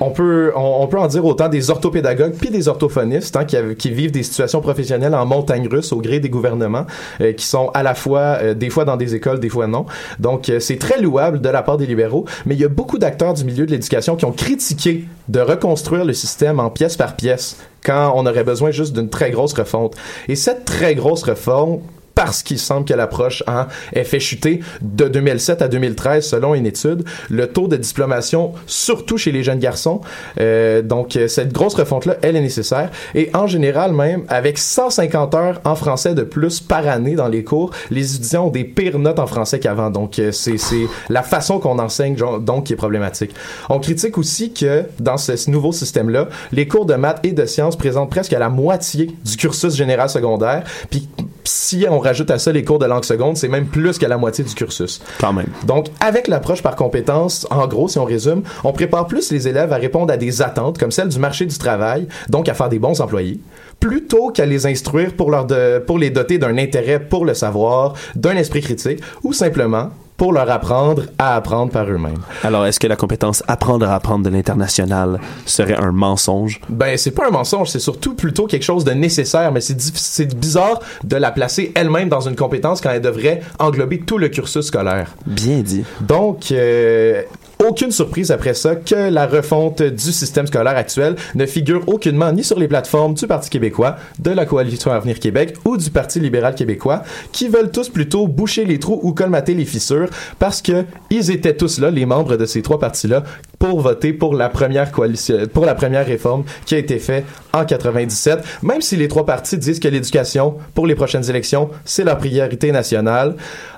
[0.00, 4.10] On peut, on, peut en dire autant des orthopédagogues puis des orthophonistes hein, qui vivent
[4.10, 6.84] des situations professionnelles en montagne russe au gré des gouvernements,
[7.20, 9.86] euh, qui sont à la fois euh, des fois dans des écoles, des fois non.
[10.18, 12.98] Donc euh, c'est très louable de la part des libéraux, mais il y a beaucoup
[12.98, 17.14] d'acteurs du milieu de l'éducation qui ont critiqué de reconstruire le système en pièce par
[17.14, 19.94] pièce quand on aurait besoin juste d'une très grosse refonte.
[20.26, 21.82] Et cette très grosse refonte
[22.14, 26.66] parce qu'il semble que l'approche hein, ait fait chuter de 2007 à 2013, selon une
[26.66, 30.00] étude, le taux de diplomation, surtout chez les jeunes garçons.
[30.40, 32.90] Euh, donc, euh, cette grosse refonte-là, elle est nécessaire.
[33.14, 37.44] Et en général, même, avec 150 heures en français de plus par année dans les
[37.44, 39.90] cours, les étudiants ont des pires notes en français qu'avant.
[39.90, 43.34] Donc, euh, c'est c'est la façon qu'on enseigne donc qui est problématique.
[43.68, 47.44] On critique aussi que dans ce, ce nouveau système-là, les cours de maths et de
[47.46, 50.64] sciences présentent presque la moitié du cursus général secondaire.
[50.90, 51.08] Puis
[51.44, 54.16] si on rajoute à ça les cours de langue seconde, c'est même plus que la
[54.16, 55.00] moitié du cursus.
[55.20, 55.48] Quand même.
[55.66, 59.72] Donc, avec l'approche par compétences, en gros, si on résume, on prépare plus les élèves
[59.72, 62.78] à répondre à des attentes comme celles du marché du travail, donc à faire des
[62.78, 63.40] bons employés,
[63.80, 67.94] plutôt qu'à les instruire pour, leur de, pour les doter d'un intérêt pour le savoir,
[68.14, 72.22] d'un esprit critique, ou simplement pour leur apprendre à apprendre par eux-mêmes.
[72.42, 76.60] Alors, est-ce que la compétence apprendre à apprendre de l'international serait un mensonge?
[76.68, 80.80] Ben, c'est pas un mensonge, c'est surtout plutôt quelque chose de nécessaire, mais c'est, bizarre
[81.02, 85.14] de la placer elle-même dans une compétence quand elle devrait englober tout le cursus scolaire.
[85.26, 85.84] Bien dit.
[86.00, 87.22] Donc, euh,
[87.58, 92.44] aucune surprise après ça que la refonte du système scolaire actuel ne figure aucunement ni
[92.44, 96.54] sur les plateformes du Parti québécois, de la Coalition Avenir Québec ou du Parti libéral
[96.54, 101.30] québécois, qui veulent tous plutôt boucher les trous ou colmater les fissures parce que ils
[101.30, 103.24] étaient tous là, les membres de ces trois partis-là,
[103.58, 107.64] pour voter pour la première coalition, pour la première réforme qui a été faite en
[107.64, 108.44] 97.
[108.62, 112.72] Même si les trois partis disent que l'éducation pour les prochaines élections, c'est leur priorité
[112.72, 113.36] nationale.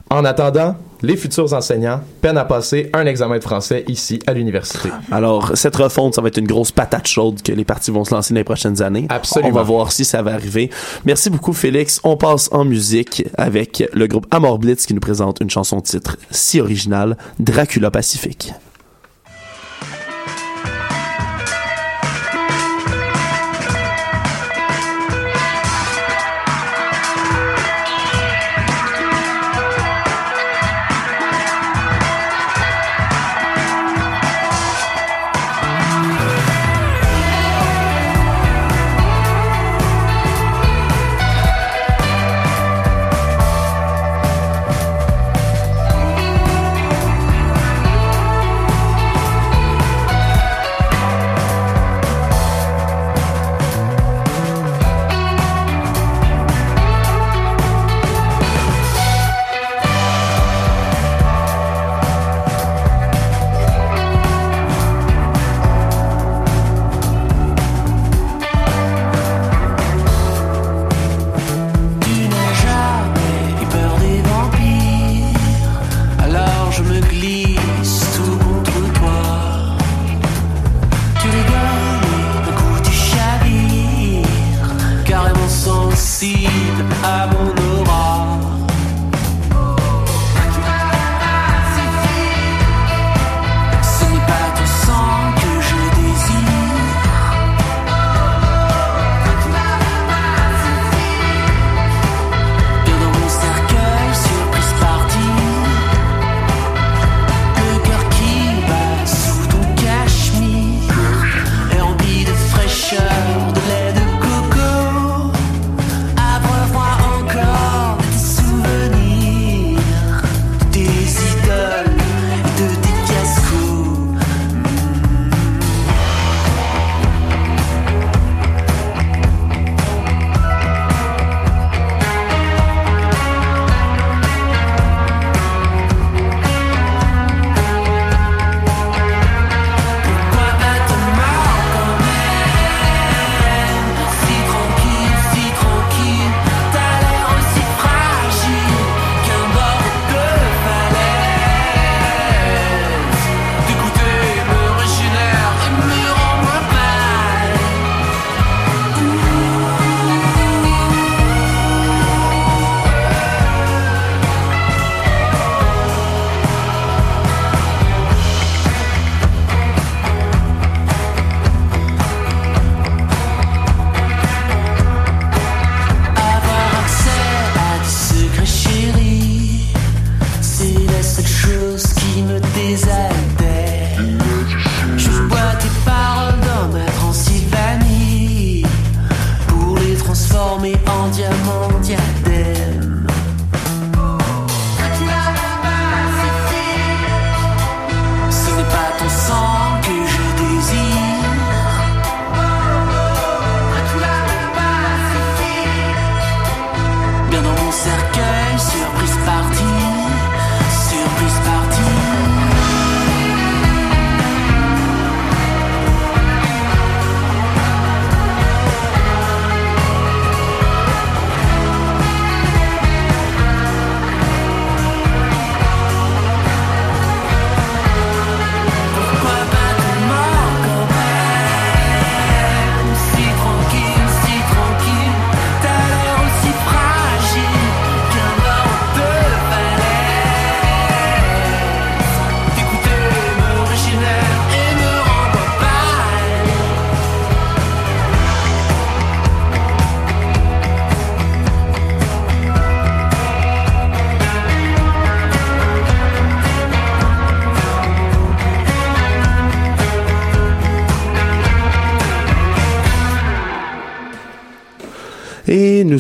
[0.08, 4.88] En attendant, les futurs enseignants peinent à passer un examen de français ici à l'université.
[5.10, 8.14] Alors, cette refonte, ça va être une grosse patate chaude que les partis vont se
[8.14, 9.06] lancer dans les prochaines années.
[9.08, 9.50] Absolument.
[9.50, 10.70] On va voir si ça va arriver.
[11.04, 12.00] Merci beaucoup, Félix.
[12.04, 16.16] On passe en musique avec le groupe Amor Blitz qui nous présente une chanson titre
[16.30, 18.52] si originale, Dracula Pacifique.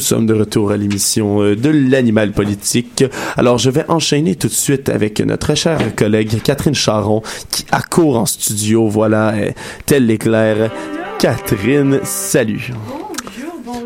[0.06, 3.04] Sommes de retour à l'émission euh, de l'animal politique.
[3.36, 8.16] Alors, je vais enchaîner tout de suite avec notre chère collègue Catherine Charon qui accourt
[8.18, 8.88] en studio.
[8.88, 9.50] Voilà, euh,
[9.84, 10.70] tel l'éclair.
[11.18, 12.72] Catherine, salut.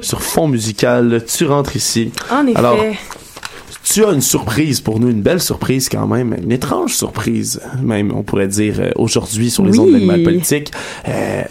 [0.03, 2.13] Sur fond musical, tu rentres ici.
[2.31, 2.59] En effet.
[2.59, 2.79] Alors,
[3.83, 8.13] tu as une surprise pour nous, une belle surprise quand même, une étrange surprise, même
[8.15, 9.79] on pourrait dire euh, aujourd'hui sur les Oui.
[9.81, 10.71] ondes de l'animal politique.
[11.09, 11.43] Euh,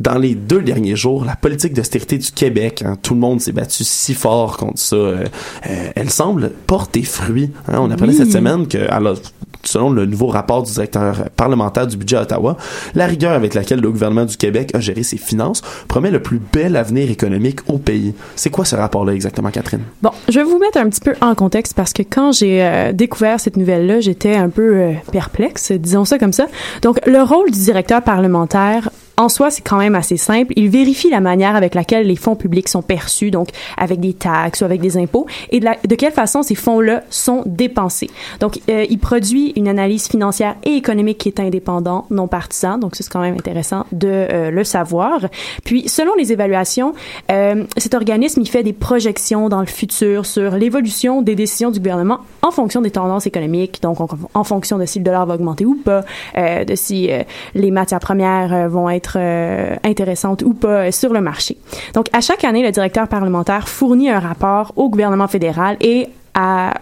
[0.00, 3.52] dans les deux derniers jours, la politique d'austérité du Québec, hein, tout le monde s'est
[3.52, 4.96] battu si fort contre ça.
[4.96, 5.24] euh,
[5.68, 7.50] euh, elle semble porter fruit.
[7.66, 7.78] hein.
[7.80, 8.18] on apprenait Oui.
[8.18, 9.16] cette semaine que, alors,
[9.64, 12.56] selon le nouveau rapport du directeur parlementaire du budget à Ottawa,
[12.94, 16.40] la rigueur avec laquelle le gouvernement du Québec a géré ses finances promet le plus
[16.52, 18.14] bel avenir économique au pays.
[18.36, 19.82] C'est quoi ce rapport-là exactement, Catherine?
[20.00, 22.92] Bon, je vais vous mettre un petit peu en contexte parce que quand j'ai euh,
[22.92, 26.46] découvert cette nouvelle-là, j'étais un peu euh, perplexe, disons ça comme ça.
[26.82, 30.52] Donc, le rôle du directeur parlementaire, en soi, c'est quand même assez simple.
[30.56, 34.62] Il vérifie la manière avec laquelle les fonds publics sont perçus, donc avec des taxes
[34.62, 38.10] ou avec des impôts, et de, la- de quelle façon ces fonds-là sont dépensés.
[38.40, 42.78] Donc, euh, il produit une analyse financière et économique qui est indépendant, non partisan.
[42.78, 45.26] Donc, c'est quand même intéressant de euh, le savoir.
[45.64, 46.94] Puis, selon les évaluations,
[47.32, 51.80] euh, cet organisme, il fait des projections dans le futur sur l'évolution des décisions du
[51.80, 55.34] gouvernement en fonction des tendances économiques, donc en, en fonction de si le dollar va
[55.34, 56.04] augmenter ou pas,
[56.36, 57.22] euh, de si euh,
[57.54, 61.56] les matières premières euh, vont être euh, intéressantes ou pas euh, sur le marché.
[61.94, 66.08] Donc, à chaque année, le directeur parlementaire fournit un rapport au gouvernement fédéral et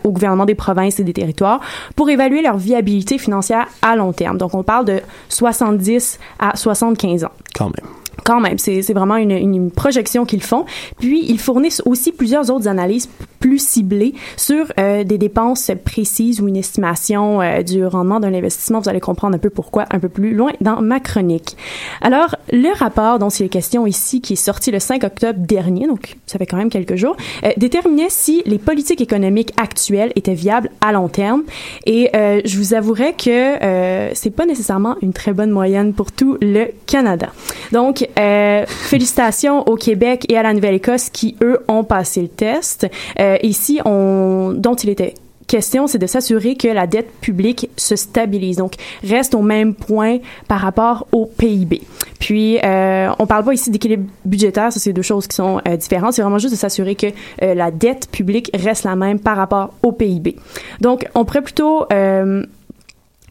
[0.05, 1.61] au gouvernement des provinces et des territoires
[1.95, 4.37] pour évaluer leur viabilité financière à long terme.
[4.37, 7.91] Donc, on parle de 70 à 75 ans Quand même.
[8.25, 10.65] Quand même, c'est vraiment une, projection qu'ils font.
[10.99, 13.09] Puis, ils fournissent aussi plusieurs autres analyses
[13.41, 18.81] plus ciblées sur euh, des dépenses précises ou une estimation euh, du rendement d'un investissement.
[18.81, 21.57] Vous allez comprendre un peu pourquoi un peu plus loin dans ma chronique.
[22.01, 25.87] Alors, le rapport dont il est question ici, qui est sorti le 5 octobre dernier,
[25.87, 30.35] donc ça fait quand même quelques jours, euh, déterminait si les politiques économiques actuelles étaient
[30.35, 31.43] viables à long terme.
[31.85, 36.69] Et je vous avouerai que c'est pas nécessairement une très bonne moyenne pour tout le
[36.87, 37.29] Canada.
[37.73, 42.87] Donc, euh, félicitations au Québec et à la Nouvelle-Écosse qui, eux, ont passé le test.
[43.19, 45.15] Euh, ici, on, dont il était
[45.47, 50.19] question, c'est de s'assurer que la dette publique se stabilise, donc reste au même point
[50.49, 51.83] par rapport au PIB.
[52.19, 55.77] Puis, euh, on parle pas ici d'équilibre budgétaire, ça c'est deux choses qui sont euh,
[55.77, 56.15] différentes.
[56.15, 57.07] C'est vraiment juste de s'assurer que
[57.41, 60.37] la dette publique reste la même par rapport au PIB.
[60.81, 61.87] Donc, on pourrait plutôt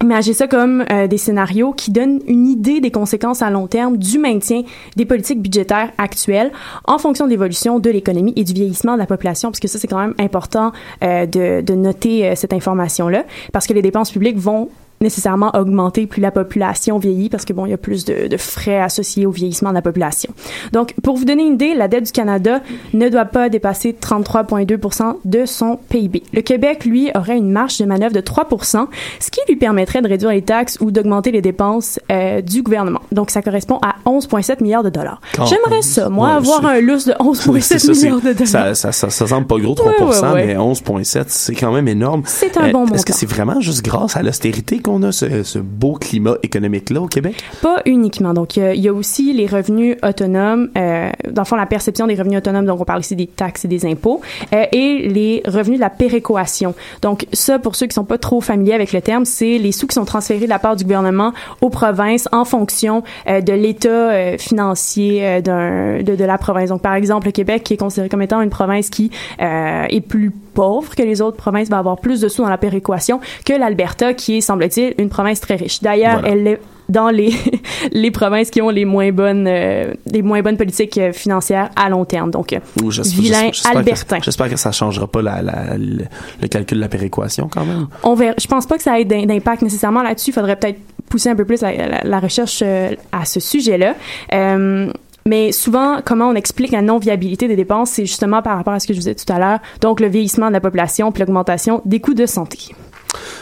[0.01, 3.97] Imaginez ça comme euh, des scénarios qui donnent une idée des conséquences à long terme
[3.97, 4.63] du maintien
[4.97, 6.51] des politiques budgétaires actuelles
[6.83, 9.79] en fonction de l'évolution de l'économie et du vieillissement de la population, parce que ça,
[9.79, 14.11] c'est quand même important euh, de, de noter euh, cette information-là, parce que les dépenses
[14.11, 14.69] publiques vont
[15.01, 18.37] nécessairement augmenter plus la population vieillit parce que bon il y a plus de, de
[18.37, 20.33] frais associés au vieillissement de la population.
[20.71, 22.61] Donc pour vous donner une idée, la dette du Canada
[22.93, 26.23] ne doit pas dépasser 33,2% de son PIB.
[26.33, 28.87] Le Québec lui aurait une marge de manœuvre de 3%,
[29.19, 33.01] ce qui lui permettrait de réduire les taxes ou d'augmenter les dépenses euh, du gouvernement.
[33.11, 35.19] Donc ça correspond à 11,7 milliards de dollars.
[35.33, 38.47] J'aimerais ça, moi, Ouais, avoir un lousse de 11,7 C'est ça, c'est- milliards de dollars.
[38.47, 42.23] ça, ça, ça, ça semble pas gros, 3%, Ouais, mais 11,7, c'est quand même énorme.
[42.25, 43.19] C'est un bon Est-ce que montant.
[43.19, 47.43] c'est vraiment juste grâce à l'austérité qu'on a ce, beau climat économique-là au Québec?
[47.61, 48.33] Pas uniquement.
[48.33, 52.15] Donc, il y a- aussi les revenus autonomes, euh, dans le fond, la perception des
[52.15, 54.21] revenus autonomes, donc on parle ici des taxes et des impôts,
[54.53, 56.75] euh, et les revenus de la péréquation.
[57.01, 59.87] Donc, ça, pour ceux qui sont pas trop familiers avec le terme, c'est les sous
[59.87, 63.89] qui sont transférés de la part du gouvernement aux provinces en fonction euh, de l'état
[63.89, 66.69] euh, financier euh, de, de la province.
[66.69, 69.09] Donc, par exemple, le Québec, qui est considéré comme étant une province qui
[69.41, 72.57] euh, est plus pauvre que les autres provinces, va avoir plus de sous dans la
[72.57, 75.81] péréquation que l'Alberta, qui est, semble-t-il, une province très riche.
[75.83, 76.29] D'ailleurs, Voilà.
[76.35, 77.33] elle est dans les
[77.91, 81.89] les provinces qui ont les moins bonnes euh, les moins bonnes politiques euh, financières à
[81.89, 82.29] long terme.
[82.29, 84.17] Donc euh, j'espère- vilain j'espère que- Albertin.
[84.23, 86.05] J'espère que ça changera pas la, la- le,
[86.41, 87.87] le calcul de la péréquation quand même.
[88.03, 88.35] on verra.
[88.39, 90.29] Je pense pas que ça ait d'im- d'impact nécessairement là-dessus.
[90.29, 92.63] Il faudrait peut-être pousser un peu plus la, recherche
[93.11, 93.93] à ce sujet-là.
[95.27, 98.85] Mais souvent, comment on explique la non-viabilité des dépenses, c'est justement par rapport à ce
[98.85, 101.81] que je vous disais tout à l'heure, donc le vieillissement de la population puis l'augmentation
[101.83, 102.75] des coûts de santé.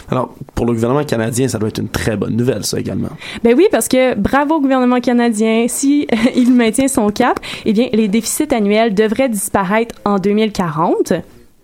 [0.09, 3.09] Alors, pour le gouvernement canadien, ça doit être une très bonne nouvelle, ça également.
[3.43, 5.65] Ben oui, parce que bravo au gouvernement canadien.
[5.67, 11.11] Si euh, il maintient son cap, eh bien, les déficits annuels devraient disparaître en 2040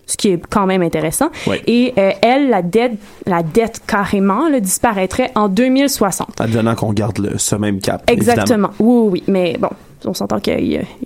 [0.04, 1.30] ce qui est quand même intéressant.
[1.66, 6.40] Et euh, elle, la dette, la dette carrément, là, disparaîtrait en 2060.
[6.40, 8.02] Advenant qu'on garde le, ce même cap.
[8.10, 8.70] Exactement.
[8.80, 9.22] Oui, oui.
[9.28, 9.70] Mais bon,
[10.04, 10.50] on s'entend que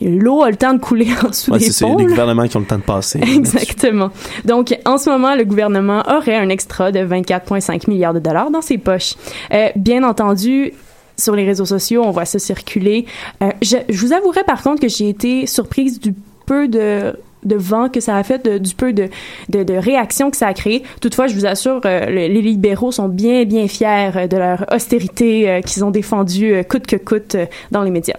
[0.01, 2.61] l'eau a le temps de couler en dessous Ouais, des c'est les gouvernements qui ont
[2.61, 3.21] le temps de passer.
[3.37, 4.11] Exactement.
[4.45, 8.63] Donc, en ce moment, le gouvernement aurait un extra de 24,5 milliards de dollars dans
[8.63, 9.15] ses poches.
[9.53, 10.73] Euh, bien entendu,
[11.17, 13.07] sur les réseaux sociaux, on voit ça circuler.
[13.43, 16.15] Euh, je, je vous avouerai par contre que j'ai été surprise du
[16.47, 19.11] peu de de vent que ça a fait, de- du peu de,
[19.51, 20.83] de, de réaction que ça a créé.
[21.03, 24.65] Toutefois, je vous assure, euh, le- les libéraux sont bien, bien fiers euh, de leur
[24.75, 27.37] austérité euh, qu'ils ont défendue coûte que coûte
[27.71, 28.17] dans les médias.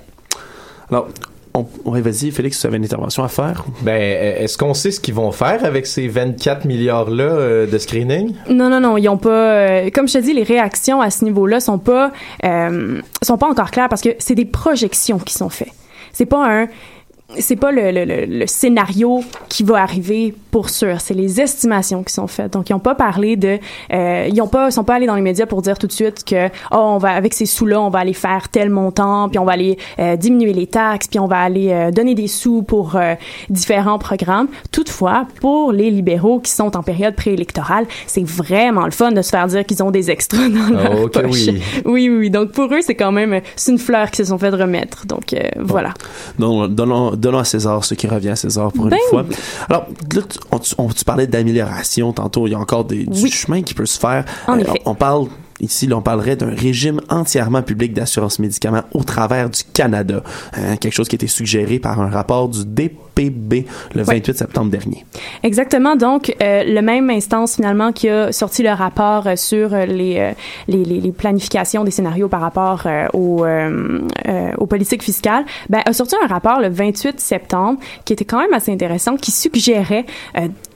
[0.90, 1.08] Alors,
[1.54, 3.64] on, ouais, vas-y, Félix, tu avais une intervention à faire?
[3.82, 8.34] Ben, est-ce qu'on sait ce qu'ils vont faire avec ces 24 milliards-là euh, de screening?
[8.50, 9.30] Non, non, non, ils ont pas.
[9.30, 12.12] euh, comme je te dis, les réactions à ce niveau-là sont pas
[12.44, 15.72] euh, sont pas encore claires parce que c'est des projections qui sont faites.
[16.12, 16.68] C'est pas un
[17.40, 22.02] c'est pas le, le, le, le scénario qui va arriver pour sûr, c'est les estimations
[22.02, 22.54] qui sont faites.
[22.54, 23.60] Donc ils ont pas parlé de
[23.92, 26.24] euh, ils ont pas sont pas allés dans les médias pour dire tout de suite
[26.24, 29.38] que oh on va avec ces sous là, on va aller faire tel montant, puis
[29.38, 32.64] on va aller euh, diminuer les taxes, puis on va aller euh, donner des sous
[32.64, 33.16] pour euh,
[33.50, 34.48] différents programmes.
[34.72, 39.32] Toutefois, pour les libéraux qui sont en période préélectorale, c'est vraiment le fun de se
[39.32, 41.32] faire dire qu'ils ont des extras dans leur Ah, ok, poche.
[41.34, 41.62] oui.
[41.84, 42.30] oui, oui, oui.
[42.30, 45.06] Donc pour eux, c'est quand même c'est une fleur qui se sont fait remettre.
[45.06, 45.94] Donc euh, voilà.
[46.40, 49.26] Non, donnons, donnons à César ce qui revient à César pour Ben une fois.
[49.68, 49.88] Alors,
[50.52, 52.48] on, tu- on- tu parlais d'amélioration tantôt.
[52.48, 53.32] Il y a encore des, du Oui.
[53.32, 54.26] chemin qui peut se faire.
[54.48, 54.82] Euh, En effet.
[54.86, 55.28] On, on parle
[55.60, 60.22] ici, là, on parlerait d'un régime entièrement public d'assurance médicaments au travers du Canada.
[60.54, 64.72] Hein, quelque chose qui a été suggéré par un rapport du DPB le 28 septembre
[64.72, 65.06] dernier.
[65.44, 65.96] Exactement.
[65.96, 70.18] Donc, euh, le même instance finalement qui a sorti le rapport euh, sur euh, les,
[70.20, 70.32] euh,
[70.68, 73.46] les, les, les planifications des scénarios par rapport aux,
[74.58, 78.54] aux politiques fiscales, ben, a sorti un rapport le 28 septembre qui était quand même
[78.54, 80.06] assez intéressant, qui suggérait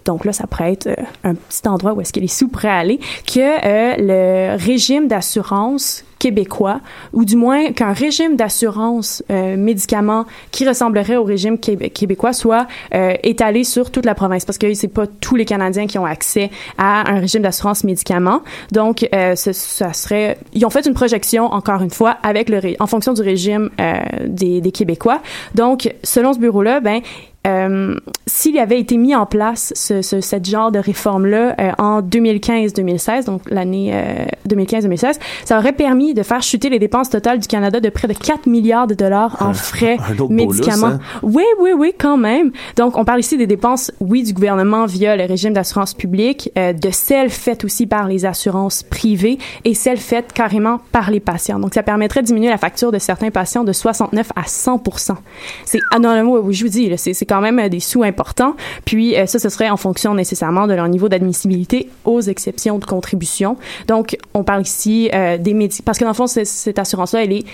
[0.10, 2.70] donc là, ça pourrait être euh, un petit endroit où est-ce que les sous pourraient
[2.70, 6.82] aller, que euh, le régime d'assurance québécois,
[7.14, 12.66] ou du moins qu'un régime d'assurance euh, médicaments qui ressemblerait au régime québé- québécois soit
[13.24, 16.50] étalé sur toute la province, parce que c'est pas tous les Canadiens qui ont accès
[16.78, 18.42] à un régime d'assurance médicaments.
[18.72, 23.14] Donc, ça serait, ils ont fait une projection encore une fois avec le en fonction
[23.14, 23.70] du régime
[24.26, 25.22] des, des Québécois.
[25.56, 27.00] Donc, selon ce bureau-là, ben
[27.48, 32.02] euh, s'il avait été mis en place ce, ce, cette genre de réforme-là euh, en
[32.02, 37.48] 2015-2016, donc l'année euh, 2015-2016, ça aurait permis de faire chuter les dépenses totales du
[37.48, 40.90] Canada de près de 4 milliards de dollars en frais un autre beau médicaments.
[40.90, 41.20] lousse, hein?
[41.24, 42.52] Oui, oui, oui, quand même.
[42.76, 46.74] Donc, on parle ici des dépenses, oui, du gouvernement via le régime d'assurance publique, euh,
[46.74, 51.60] de celles faites aussi par les assurances privées et celles faites carrément par les patients.
[51.60, 54.84] Donc, ça permettrait de diminuer la facture de certains patients de 69 à 100
[55.64, 58.56] C'est, ah non, le mot, je vous dis, c'est quand même euh, des sous importants.
[58.84, 62.86] Puis, euh, ça, ce serait en fonction nécessairement de leur niveau d'admissibilité aux exceptions de
[62.86, 63.56] contribution.
[63.88, 67.34] Donc, on parle ici euh, des médicaments, parce que dans le fond, cette assurance-là, elle
[67.34, 67.46] est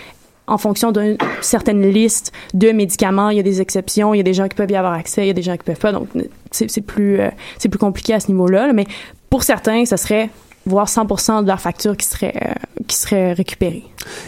[0.48, 3.30] en fonction d'une certaine liste de médicaments.
[3.30, 5.24] Il y a des exceptions, il y a des gens qui peuvent y avoir accès,
[5.24, 5.92] il y a des gens qui peuvent pas.
[5.92, 6.08] Donc,
[6.52, 7.20] c'est plus,
[7.58, 8.68] c'est plus compliqué à ce niveau-là.
[8.68, 8.74] là.
[8.74, 8.86] Mais
[9.32, 10.30] pour certains, ça serait
[10.66, 12.54] voire 100% de leur facture qui serait, euh,
[12.88, 13.84] qui serait récupérée.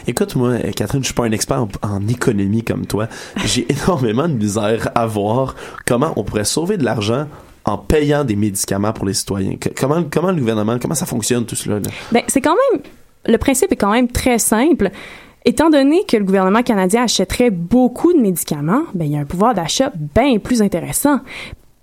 [0.08, 3.08] Écoute, moi, euh, Catherine, je suis pas un expert en, en économie comme toi.
[3.46, 7.28] J'ai énormément de misère à voir comment on pourrait sauver de l'argent
[7.66, 9.58] en payant des médicaments pour les citoyens.
[9.58, 11.80] Que- comment, comment le gouvernement, comment ça fonctionne tout cela?
[11.80, 11.90] là?
[12.12, 12.82] Ben, c'est quand même,
[13.26, 14.90] le principe est quand même très simple.
[15.44, 19.26] Étant donné que le gouvernement canadien achèterait beaucoup de médicaments, ben, il y a un
[19.26, 21.20] pouvoir d'achat bien plus intéressant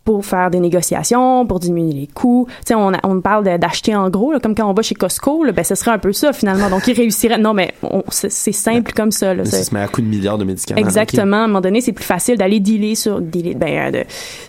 [0.05, 2.47] pour faire des négociations, pour diminuer les coûts.
[2.49, 5.45] Tu sais, on, on parle d'acheter en gros, là, comme quand on va chez Costco,
[5.45, 6.69] là, ben, ce serait un peu ça, finalement.
[6.69, 7.38] Donc, il réussirait.
[7.38, 7.73] Non, mais
[8.09, 9.35] c'est simple comme ça.
[9.35, 10.79] Là, ça se met à coup de milliards de médicaments.
[10.81, 11.37] Exactement.
[11.38, 14.05] À un moment donné, c'est plus facile d'aller dealer sur, dealer- ben, euh,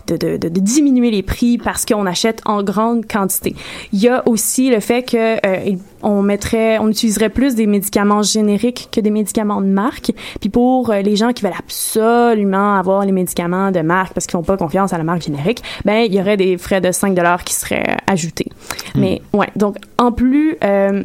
[0.06, 3.54] de, de, de, de, diminuer les prix parce qu'on achète en grande quantité.
[3.92, 8.22] Il y a aussi le fait que euh, on mettrait, on utiliserait plus des médicaments
[8.22, 10.12] génériques que des médicaments de marque.
[10.40, 14.38] Puis pour euh, les gens qui veulent absolument avoir les médicaments de marque parce qu'ils
[14.38, 17.14] font pas confiance à la marque générique, ben il y aurait des frais de 5
[17.14, 18.46] dollars qui seraient ajoutés.
[18.94, 21.02] Mais ouais, donc en plus euh,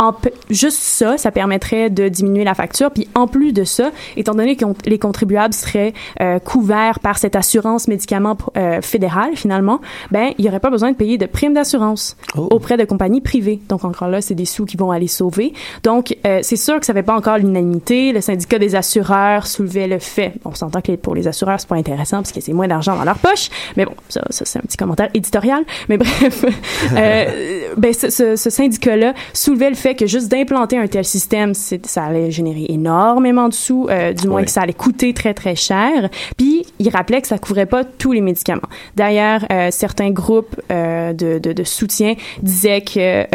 [0.00, 0.12] en
[0.50, 2.90] juste ça, ça permettrait de diminuer la facture.
[2.90, 7.36] Puis en plus de ça, étant donné que les contribuables seraient euh, couverts par cette
[7.36, 9.80] assurance médicaments euh, fédérale finalement,
[10.10, 12.48] ben il y aurait pas besoin de payer de primes d'assurance Oh.
[12.50, 13.60] auprès de compagnies privées.
[13.68, 15.52] Donc encore là, c'est des sous qui vont aller sauver.
[15.84, 18.12] Donc euh, c'est sûr que ça fait pas encore l'unanimité.
[18.12, 20.34] Le syndicat des assureurs soulevait le fait.
[20.44, 23.04] On s'entend que pour les assureurs c'est pas intéressant parce que c'est moins d'argent dans
[23.04, 23.48] leur poche.
[23.76, 25.62] Mais bon, ça, ça c'est un petit commentaire éditorial.
[25.88, 26.44] Mais bref,
[27.76, 32.04] ben ce, ce, ce syndicat-là soulevait le fait que juste d'implanter un tel système, ça
[32.04, 36.08] allait générer énormément de sous, euh, du moins que ça allait coûter très très cher.
[36.38, 38.62] Puis il rappelait que ça couvrait pas tous les médicaments.
[38.96, 43.26] D'ailleurs, euh, certains groupes euh, de, de, de soutien disaient que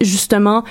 [0.00, 0.64] justement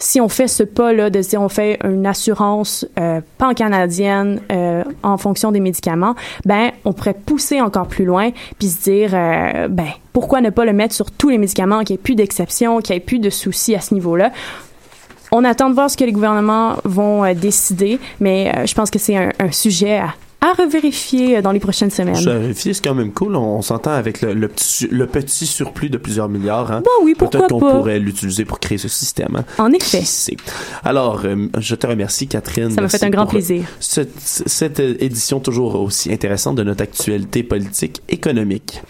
[0.00, 5.18] si on fait ce pas-là de dire on fait une assurance euh, pan-canadienne euh, en
[5.18, 9.88] fonction des médicaments, ben on pourrait pousser encore plus loin puis se dire euh, ben
[10.12, 12.94] pourquoi ne pas le mettre sur tous les médicaments, qu'il n'y ait plus d'exceptions, qu'il
[12.94, 14.32] n'y ait plus de soucis à ce niveau-là?
[15.32, 18.90] On attend de voir ce que les gouvernements vont euh, décider, mais euh, je pense
[18.90, 22.16] que c'est un, un sujet à à revérifier euh, dans les prochaines semaines.
[22.16, 23.36] Je vérifie, c'est quand même cool.
[23.36, 26.72] On, on s'entend avec le, le petit, le petit surplus de plusieurs milliards.
[26.72, 26.82] Hein?
[26.84, 27.72] Bon, oui, pourquoi Peut-être qu'on pas.
[27.72, 29.36] pourrait l'utiliser pour créer ce système.
[29.36, 29.44] Hein?
[29.58, 30.02] En effet.
[30.84, 32.70] Alors, euh, je te remercie, Catherine.
[32.70, 33.64] Ça m'a fait un grand plaisir.
[33.80, 38.82] Cette, cette édition toujours aussi intéressante de notre actualité politique économique.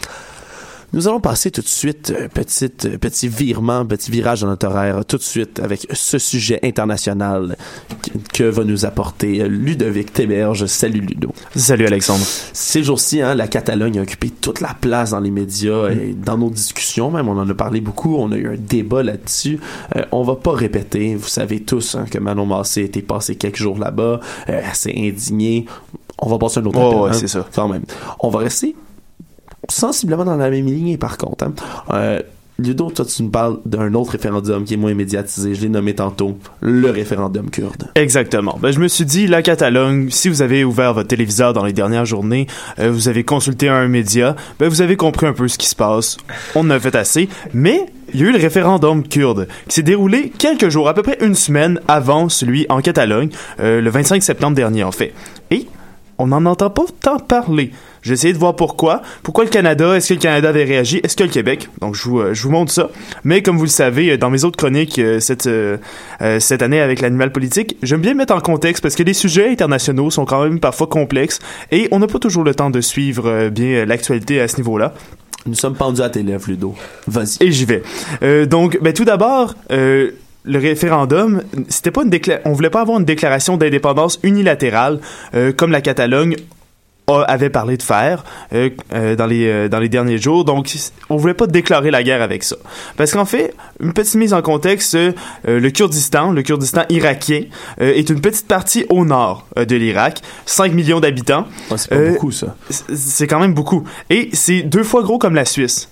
[0.92, 4.66] Nous allons passer tout de suite, euh, petite, euh, petit virement, petit virage dans notre
[4.66, 7.56] horaire, tout de suite avec ce sujet international
[8.32, 10.66] que, va nous apporter euh, Ludovic Téberge.
[10.66, 11.32] Salut Ludo.
[11.54, 12.24] Salut Alexandre.
[12.52, 16.38] Ces jours-ci, hein, la Catalogne a occupé toute la place dans les médias et dans
[16.38, 17.28] nos discussions même.
[17.28, 18.16] On en a parlé beaucoup.
[18.16, 19.60] On a eu un débat là-dessus.
[19.96, 21.14] Euh, on va pas répéter.
[21.14, 24.20] Vous savez tous hein, que Manon Massé était passé quelques jours là-bas.
[24.48, 25.66] Euh, elle s'est indignée.
[26.18, 27.46] On va passer un autre Oh, appel, ouais, hein, c'est ça.
[27.54, 27.84] Quand même.
[28.18, 28.74] On va rester
[29.70, 31.44] sensiblement dans la même ligne par contre.
[31.44, 31.52] Hein.
[31.90, 32.20] Euh,
[32.60, 35.54] Ludo, toi, tu nous parles d'un autre référendum qui est moins médiatisé.
[35.54, 37.88] Je l'ai nommé tantôt, le référendum kurde.
[37.94, 38.58] Exactement.
[38.60, 41.72] Ben, je me suis dit, la Catalogne, si vous avez ouvert votre téléviseur dans les
[41.72, 42.46] dernières journées,
[42.78, 45.76] euh, vous avez consulté un média, ben, vous avez compris un peu ce qui se
[45.76, 46.18] passe.
[46.54, 47.30] On en a fait assez.
[47.54, 51.02] Mais, il y a eu le référendum kurde, qui s'est déroulé quelques jours, à peu
[51.02, 55.14] près une semaine avant celui en Catalogne, euh, le 25 septembre dernier, en fait.
[55.50, 55.66] Et,
[56.18, 57.70] on n'en entend pas tant parler.
[58.02, 59.02] J'ai essayé de voir pourquoi.
[59.22, 59.94] Pourquoi le Canada?
[59.96, 61.00] Est-ce que le Canada avait réagi?
[61.02, 61.68] Est-ce que le Québec?
[61.80, 62.90] Donc, je vous, euh, je vous montre ça.
[63.24, 65.76] Mais comme vous le savez, euh, dans mes autres chroniques euh, cette, euh,
[66.38, 70.10] cette année avec l'animal politique, j'aime bien mettre en contexte parce que les sujets internationaux
[70.10, 71.38] sont quand même parfois complexes
[71.70, 74.94] et on n'a pas toujours le temps de suivre euh, bien l'actualité à ce niveau-là.
[75.46, 76.74] Nous sommes pendus à tes lèvres, Ludo.
[77.06, 77.36] Vas-y.
[77.46, 77.82] Et j'y vais.
[78.22, 80.10] Euh, donc, ben, tout d'abord, euh,
[80.44, 85.00] le référendum, c'était pas une décla- on voulait pas avoir une déclaration d'indépendance unilatérale
[85.34, 86.36] euh, comme la Catalogne
[87.14, 90.44] a- avait parlé de faire euh, euh, dans les euh, dans les derniers jours.
[90.44, 90.72] Donc,
[91.08, 92.56] on voulait pas déclarer la guerre avec ça,
[92.96, 94.96] parce qu'en fait, une petite mise en contexte,
[95.46, 97.42] le Kurdistan, le Kurdistan irakien,
[97.78, 101.46] est une petite partie au nord de l'Irak, 5 millions d'habitants.
[101.70, 102.54] Ouais, c'est pas beaucoup, ça.
[102.70, 105.88] C'est quand même beaucoup, et c'est deux fois gros comme la Suisse.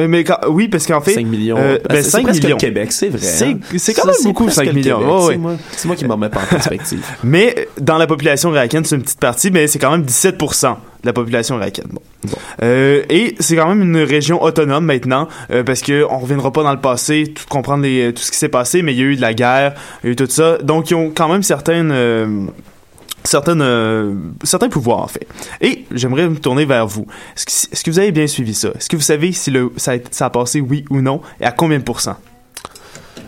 [0.00, 1.56] Euh, Mais quand- oui, parce qu'en fait, 5 millions.
[1.58, 2.56] euh, ben, c'est- c'est 5 presque millions.
[2.56, 3.18] le Québec, c'est vrai.
[3.20, 3.58] C'est- hein.
[3.76, 4.98] c'est quand Ça, même beaucoup, presque 5 le millions.
[4.98, 5.14] Québec.
[5.20, 5.36] C'est ouais.
[5.36, 7.04] moi, c'est moi qui m'en mets pas en perspective.
[7.24, 11.06] Mais dans la population irakienne, c'est une petite partie, mais c'est quand même 17% de
[11.06, 11.88] la population irakienne.
[11.92, 12.00] Bon.
[12.62, 16.62] Euh, et c'est quand même une région autonome maintenant, euh, parce que on reviendra pas
[16.62, 19.06] dans le passé, tout comprendre les, tout ce qui s'est passé, mais il y a
[19.06, 20.58] eu de la guerre, il y a eu tout ça.
[20.58, 21.90] Donc ils ont quand même certaines
[23.24, 24.14] certaines euh,
[24.44, 25.26] certains pouvoirs en fait.
[25.60, 27.06] Et j'aimerais me tourner vers vous.
[27.36, 28.68] Est-ce que, vous avez bien suivi ça?
[28.68, 31.44] Est-ce que vous savez si le ça a, ça a passé oui ou non et
[31.44, 32.16] à combien de pourcents?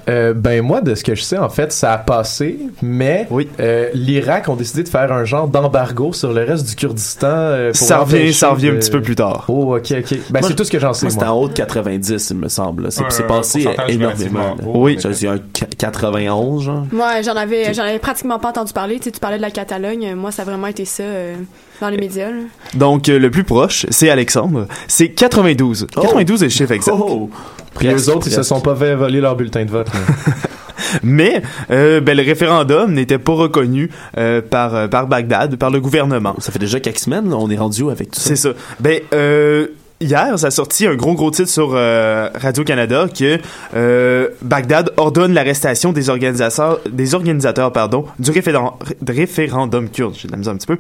[0.09, 3.49] Euh, ben moi, de ce que je sais, en fait, ça a passé, mais Oui.
[3.61, 7.29] euh, l'Irak ont décidé de faire un genre d'embargo sur le reste du Kurdistan.
[7.31, 9.45] euh, pour Ça revient, ça revient un petit peu plus tard.
[9.47, 10.19] Oh, ok, ok.
[10.31, 12.49] Ben c'est tout ce que j'en sais, Moi, c'était en haut de 90, il me
[12.49, 12.91] semble.
[12.91, 14.57] C'est Ouais, passé énormément.
[14.67, 14.83] haut.
[14.87, 14.99] Oui.
[15.01, 16.85] C'est un qu- 91, genre.
[16.91, 18.97] Moi, j'en avais, j'en avais pratiquement pas entendu parler.
[18.99, 20.15] Tu sais, tu parlais de la Catalogne.
[20.17, 21.37] Moi, ça a vraiment été ça euh,
[21.81, 22.29] dans les médias.
[22.31, 22.41] là.
[22.75, 24.67] Donc, euh, le plus proche, c'est Alexandre.
[24.89, 25.87] C'est 92.
[25.95, 26.97] 92 est le chiffre exact.
[26.99, 27.31] Oh!
[27.79, 29.89] Puis les autres, ils se sont pas fait voler leur bulletin de vote.
[31.03, 35.81] Mais euh, ben, le référendum n'était pas reconnu euh, par, euh, par Bagdad, par le
[35.81, 36.35] gouvernement.
[36.39, 38.29] Ça fait déjà quelques semaines, là, on est rendu où avec tout ça?
[38.29, 38.51] C'est ça.
[38.81, 39.69] Ben, euh,
[40.03, 43.39] hier, ça a sorti un gros, gros titre sur euh, Radio-Canada que
[43.75, 50.15] euh, Bagdad ordonne l'arrestation des organisateurs, des organisateurs pardon, du référen- ré- référendum kurde.
[50.17, 50.79] J'ai de la misère un petit peu.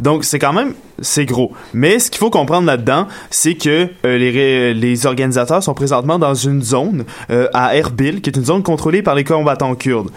[0.00, 1.52] Donc, c'est quand même, c'est gros.
[1.72, 6.34] Mais ce qu'il faut comprendre là-dedans, c'est que euh, les, les organisateurs sont présentement dans
[6.34, 7.04] une zone
[7.52, 10.10] à Erbil, qui est une zone contrôlée par les combattants kurdes.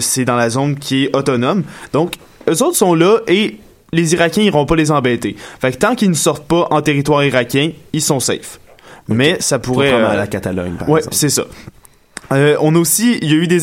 [0.00, 1.62] C'est dans la zone qui est autonome.
[1.92, 2.14] Donc,
[2.48, 3.58] eux autres sont là et
[3.94, 5.36] les Irakiens iront pas les embêter.
[5.60, 8.60] Fait que tant qu'ils ne sortent pas en territoire irakien, ils sont safe.
[9.08, 9.90] Mais ça pourrait...
[9.90, 11.44] Contrairement à euh, la Catalogne, par ouais, c'est ça.
[12.32, 13.60] Euh, on a aussi, il y a eu des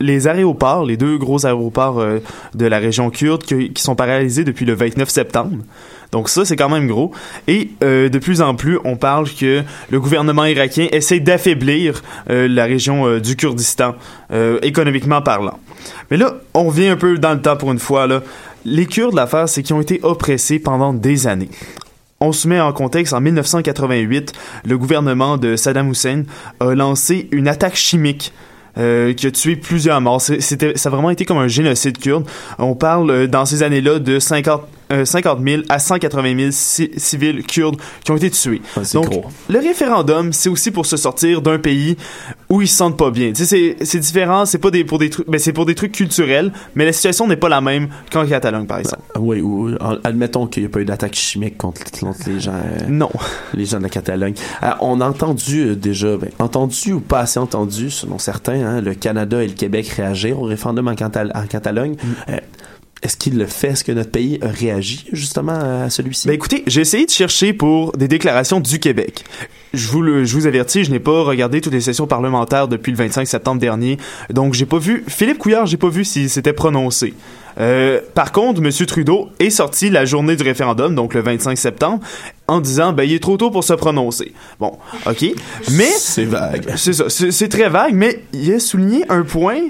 [0.00, 2.20] les aéroports, les deux gros aéroports euh,
[2.54, 5.58] de la région kurde qui, qui sont paralysés depuis le 29 septembre.
[6.12, 7.12] Donc ça, c'est quand même gros.
[7.46, 12.48] Et euh, de plus en plus, on parle que le gouvernement irakien essaie d'affaiblir euh,
[12.48, 13.94] la région euh, du Kurdistan,
[14.32, 15.58] euh, économiquement parlant.
[16.10, 18.06] Mais là, on revient un peu dans le temps pour une fois.
[18.06, 18.22] Là.
[18.70, 21.48] Les Kurdes, l'affaire, c'est qu'ils ont été oppressés pendant des années.
[22.20, 24.32] On se met en contexte, en 1988,
[24.66, 26.24] le gouvernement de Saddam Hussein
[26.60, 28.32] a lancé une attaque chimique
[28.76, 30.20] euh, qui a tué plusieurs morts.
[30.20, 32.26] C'était, ça a vraiment été comme un génocide kurde.
[32.58, 34.62] On parle euh, dans ces années-là de 50,
[34.92, 38.62] euh, 50 000 à 180 000 ci- civils kurdes qui ont été tués.
[38.82, 39.24] C'est Donc, gros.
[39.48, 41.96] le référendum, c'est aussi pour se sortir d'un pays
[42.48, 43.32] où ils se sentent pas bien.
[43.34, 46.84] C'est, différent, c'est pas des, pour des trucs, ben, c'est pour des trucs culturels, mais
[46.84, 49.02] la situation n'est pas la même qu'en Catalogne, par exemple.
[49.18, 49.70] Oui, ou
[50.04, 53.10] admettons qu'il n'y a pas eu d'attaque chimique contre, contre les gens, euh, Non.
[53.54, 54.34] les gens de la Catalogne.
[54.62, 58.80] Euh, on a entendu euh, déjà, ben, entendu ou pas assez entendu, selon certains, hein,
[58.80, 61.92] le Canada et le Québec réagir au référendum en Catalogne.
[61.92, 62.32] Mm.
[63.02, 63.68] Est-ce qu'il le fait?
[63.68, 66.26] Est-ce que notre pays a réagi justement à celui-ci?
[66.26, 69.24] Ben écoutez, j'ai essayé de chercher pour des déclarations du Québec.
[69.72, 72.90] Je vous, le, je vous avertis, je n'ai pas regardé toutes les sessions parlementaires depuis
[72.90, 73.98] le 25 septembre dernier,
[74.30, 75.04] donc j'ai pas vu.
[75.08, 77.14] Philippe Couillard, j'ai pas vu s'il s'était prononcé.
[77.60, 78.70] Euh, par contre, M.
[78.86, 82.00] Trudeau est sorti la journée du référendum, donc le 25 septembre,
[82.46, 84.32] en disant ben il est trop tôt pour se prononcer.
[84.58, 85.24] Bon, ok,
[85.72, 86.72] mais c'est vague.
[86.76, 89.60] C'est ça, c'est très vague, mais il a souligné un point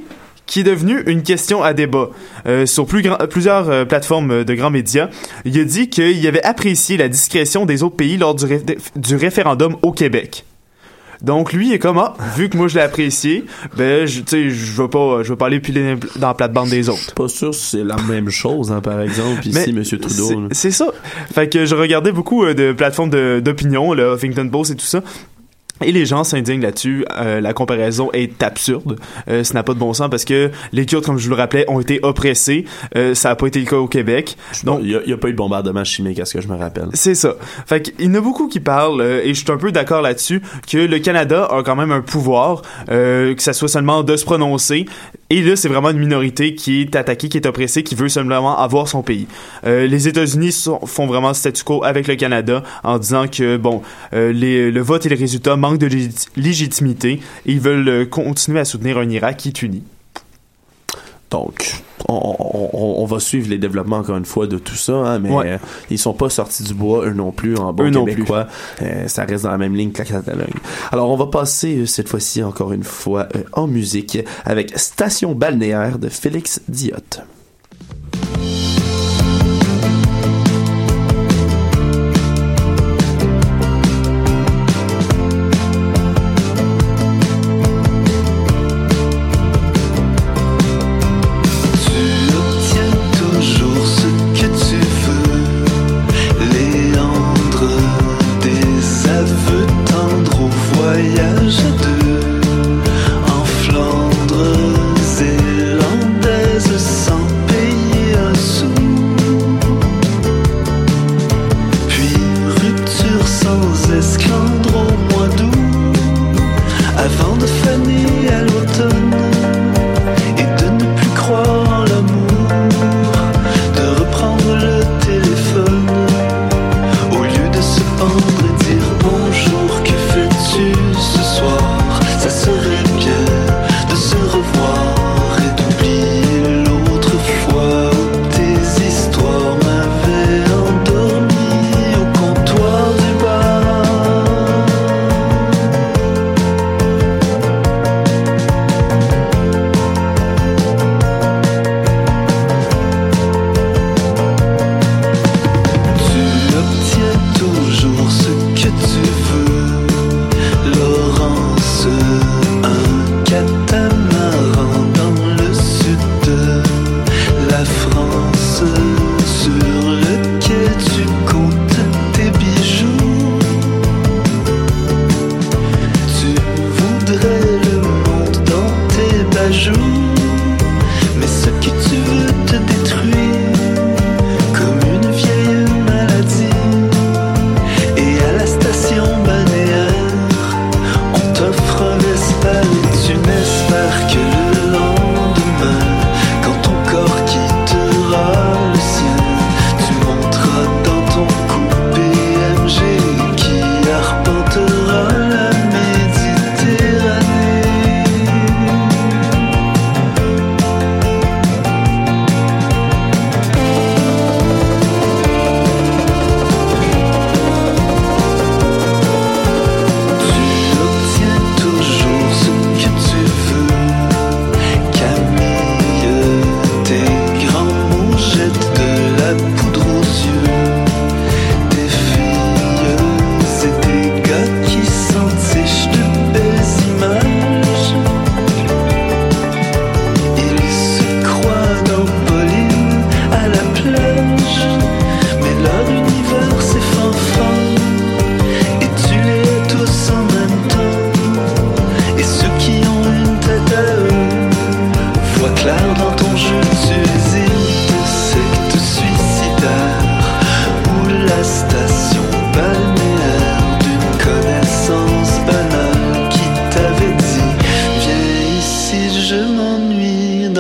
[0.49, 2.09] qui est devenu une question à débat
[2.47, 5.09] euh, sur plus grand- plusieurs euh, plateformes de grands médias.
[5.45, 8.65] Il a dit qu'il avait apprécié la discrétion des autres pays lors du, ré-
[8.97, 10.45] du référendum au Québec.
[11.21, 13.45] Donc lui il est comme ah, vu que moi je l'ai apprécié,
[13.77, 16.69] ben je tu sais je veux pas je veux pas aller piler dans la plate-bande
[16.71, 17.13] des autres.
[17.15, 19.83] Pas sûr si c'est la même chose, hein, par exemple, ici, Mais M.
[19.85, 20.49] Trudeau.
[20.53, 20.73] c'est- là.
[20.73, 20.87] Ça.
[21.35, 25.03] Fait que je regardais beaucoup euh, de plateformes d'opinion, le Huffington Post et tout ça.
[25.85, 27.05] Et les gens s'indignent là-dessus.
[27.17, 28.99] Euh, la comparaison est absurde.
[29.29, 31.37] Euh, ça n'a pas de bon sens parce que les Kurdes, comme je vous le
[31.37, 32.65] rappelais, ont été oppressés.
[32.97, 34.37] Euh, ça n'a pas été le cas au Québec.
[34.65, 36.89] Donc, il n'y a, pas eu de bombardement chimique, à ce que je me rappelle.
[36.95, 37.35] C'est ça.
[37.67, 40.03] Fait qu'il y en a beaucoup qui parlent, euh, et je suis un peu d'accord
[40.03, 44.17] là-dessus, que le Canada a quand même un pouvoir, euh, que ça soit seulement de
[44.17, 44.87] se prononcer.
[45.31, 48.57] Et là, c'est vraiment une minorité qui est attaquée, qui est oppressée, qui veut seulement
[48.59, 49.27] avoir son pays.
[49.67, 53.83] Euh, les États-Unis font vraiment statu quo avec le Canada en disant que, bon,
[54.15, 58.61] euh, le vote et les résultats manquent de légit- légitimité et ils veulent euh, continuer
[58.61, 59.83] à soutenir un Irak qui est uni.
[61.31, 64.93] Donc, on, on- on- on va suivre les développements encore une fois de tout ça,
[64.95, 65.51] hein, mais Ouais.
[65.53, 65.59] euh,
[65.91, 68.47] ils sont pas sortis du bois, eux non plus, en bon Eux québécois.
[68.81, 70.55] Euh, ça reste dans la même ligne que la Catalogne.
[70.91, 75.99] Alors, on va passer euh, cette fois-ci encore une fois en musique avec Station balnéaire
[75.99, 77.21] de Félix Diotte.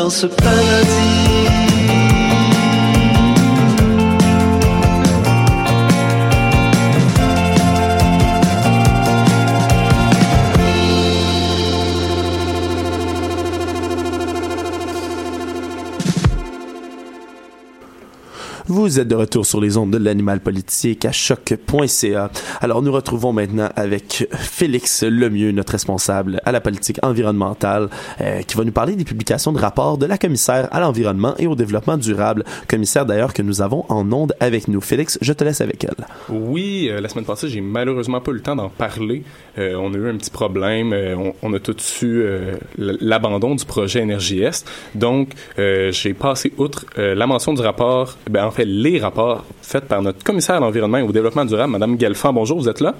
[0.08, 1.67] Dans ce paradis
[18.70, 22.30] Vous êtes de retour sur les ondes de l'animal politique à choc.ca.
[22.60, 27.88] Alors nous retrouvons maintenant avec Félix Lemieux, notre responsable à la politique environnementale,
[28.20, 31.46] euh, qui va nous parler des publications de rapports de la commissaire à l'environnement et
[31.46, 34.82] au développement durable, commissaire d'ailleurs que nous avons en ondes avec nous.
[34.82, 36.06] Félix, je te laisse avec elle.
[36.28, 39.22] Oui, euh, la semaine passée, j'ai malheureusement pas eu le temps d'en parler.
[39.56, 40.94] Euh, on a eu un petit problème.
[41.42, 42.22] On, a tout su
[42.76, 44.68] l'abandon du projet Énergie Est.
[44.94, 50.56] Donc, j'ai passé outre la mention du rapport, ben, les rapports faits par notre commissaire
[50.56, 52.32] à l'environnement et au développement durable, Madame Galfand.
[52.32, 52.94] Bonjour, vous êtes là?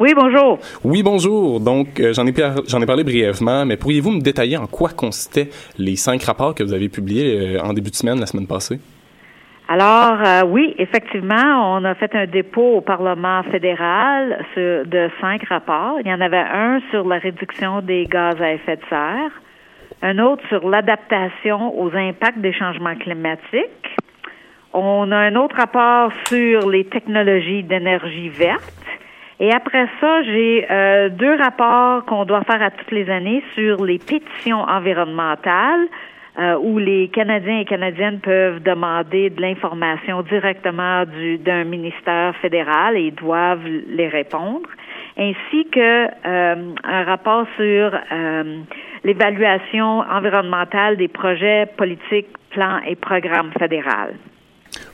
[0.00, 0.58] Oui, bonjour.
[0.82, 1.60] Oui, bonjour.
[1.60, 5.48] Donc, euh, j'en ai, parlé brièvement, mais pourriez-vous me détailler en quoi consistaient
[5.78, 8.80] les cinq rapports que vous avez publiés euh, en début de semaine, la semaine passée?
[9.68, 15.44] Alors, euh, oui, effectivement, on a fait un dépôt au Parlement fédéral sur- de cinq
[15.48, 15.98] rapports.
[16.04, 19.30] Il y en avait un sur la réduction des gaz à effet de serre,
[20.02, 23.96] un autre sur l'adaptation aux impacts des changements climatiques.
[24.74, 28.72] On a un autre rapport sur les technologies d'énergie verte.
[29.40, 33.84] Et après ça, j'ai euh, deux rapports qu'on doit faire à toutes les années sur
[33.84, 35.88] les pétitions environnementales
[36.38, 42.96] euh, où les Canadiens et Canadiennes peuvent demander de l'information directement du d'un ministère fédéral
[42.96, 44.66] et doivent les répondre,
[45.18, 48.60] ainsi que euh, un rapport sur euh,
[49.04, 54.14] l'évaluation environnementale des projets politiques, plans et programmes fédéraux.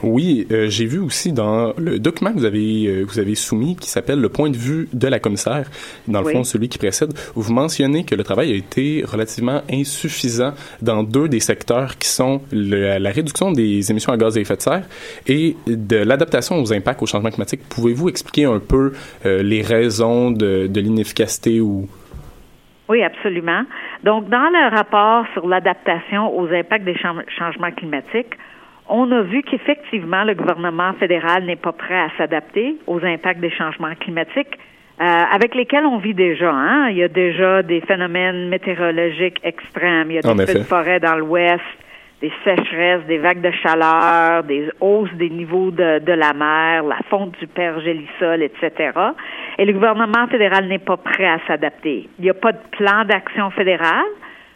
[0.03, 3.35] Oui, euh, j'ai vu aussi dans le document que vous avez, euh, que vous avez
[3.35, 5.69] soumis qui s'appelle Le point de vue de la commissaire,
[6.07, 6.33] dans le Oui.
[6.35, 11.03] fond celui qui précède, où vous mentionnez que le travail a été relativement insuffisant dans
[11.03, 14.63] deux des secteurs qui sont le- la réduction des émissions à gaz à effet de
[14.63, 14.85] serre
[15.27, 17.61] et de l'adaptation aux impacts au changement climatique.
[17.69, 18.93] Pouvez-vous expliquer un peu
[19.27, 21.89] euh, les raisons de, de l'inefficacité ou...
[22.89, 23.63] Oui, absolument.
[24.05, 28.35] Donc, dans le rapport sur l'adaptation aux impacts des changements climatiques,
[28.89, 33.51] on a vu qu'effectivement, le gouvernement fédéral n'est pas prêt à s'adapter aux impacts des
[33.51, 34.59] changements climatiques
[35.01, 36.51] euh, avec lesquels on vit déjà.
[36.51, 36.89] Hein?
[36.91, 40.11] Il y a déjà des phénomènes météorologiques extrêmes.
[40.11, 41.63] Il y a des feux de forêt dans l'ouest,
[42.21, 46.99] des sécheresses, des vagues de chaleur, des hausses des niveaux de, de la mer, la
[47.11, 48.91] fonte du pergélisol, etc.
[49.59, 52.09] Et le gouvernement fédéral n'est pas prêt à s'adapter.
[52.19, 54.05] Il n'y a pas de plan d'action fédéral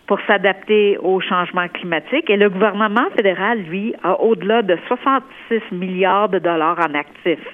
[0.07, 2.29] pour s'adapter au changement climatique.
[2.29, 7.47] Et le gouvernement fédéral, lui, a au-delà de 66 milliards de dollars en actifs.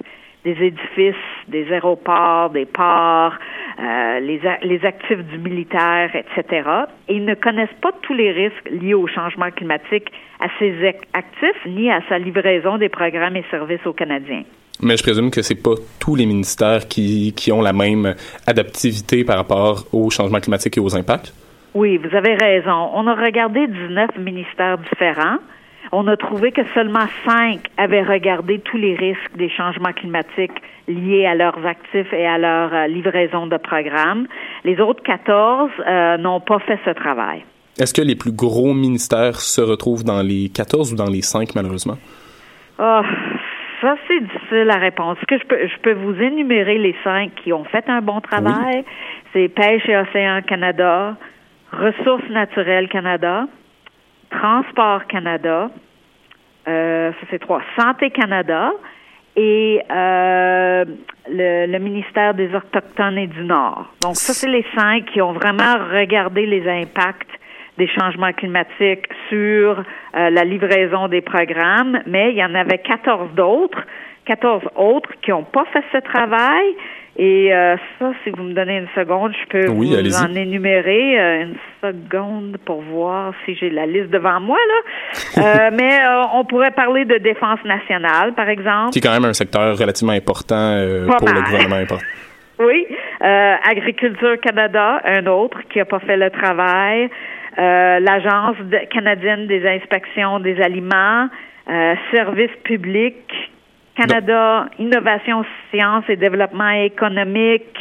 [0.45, 1.15] Des édifices,
[1.49, 3.35] des aéroports, des ports,
[3.81, 6.69] euh, les, les actifs du militaire, etc.
[7.09, 11.67] Et ils ne connaissent pas tous les risques liés au changement climatique à ac- actifs
[11.67, 14.45] ni à sa livraison des programmes et services aux Canadiens.
[14.81, 18.15] Mais je présume que c'est pas tous les ministères qui, qui ont la même
[18.47, 21.35] adaptivité par rapport au changement climatique et aux impacts?
[21.75, 22.91] Oui, vous avez raison.
[22.95, 25.39] On a regardé 19 ministères différents.
[25.93, 31.27] On a trouvé que seulement cinq avaient regardé tous les risques des changements climatiques liés
[31.27, 34.27] à leurs actifs et à leur euh, livraison de programmes.
[34.65, 37.45] Les autres 14 euh, n'ont pas fait ce travail.
[37.79, 41.55] Est-ce que les plus gros ministères se retrouvent dans les 14 ou dans les 5,
[41.55, 41.97] malheureusement?
[42.79, 43.03] Ah,
[43.81, 45.17] ça, c'est difficile à répondre.
[45.19, 48.21] Est-ce que je peux, je peux vous énumérer les cinq qui ont fait un bon
[48.21, 48.85] travail?
[49.33, 51.17] C'est Pêche et Océan Canada,
[51.73, 53.47] Ressources naturelles Canada,
[54.31, 55.71] Transport Canada,
[56.67, 58.73] euh, ça c'est trois, Santé Canada
[59.37, 60.85] et euh,
[61.31, 63.87] le, le ministère des Autochtones et du Nord.
[64.03, 67.31] Donc ça, c'est les cinq qui ont vraiment regardé les impacts
[67.79, 73.31] des changements climatiques sur euh, la livraison des programmes, mais il y en avait 14
[73.35, 73.83] d'autres,
[74.27, 76.75] 14 autres qui n'ont pas fait ce travail.
[77.21, 81.19] Et euh, ça, si vous me donnez une seconde, je peux Oui, vous en énumérer
[81.19, 84.75] euh, une seconde pour voir si j'ai la liste devant moi là.
[85.39, 86.01] Euh, mais
[86.35, 88.91] on pourrait parler de défense nationale, par exemple.
[88.91, 90.85] Qui est quand même un secteur relativement important
[91.19, 91.97] pour le gouvernement.
[92.61, 92.87] Oui,
[93.21, 97.09] Agriculture Canada, un autre qui n'a pas fait le travail.
[97.57, 98.57] L'Agence
[98.91, 101.29] canadienne des inspections des aliments,
[102.13, 103.33] Services publics,
[103.99, 107.77] Canada, Innovation, Sciences et Développement économique,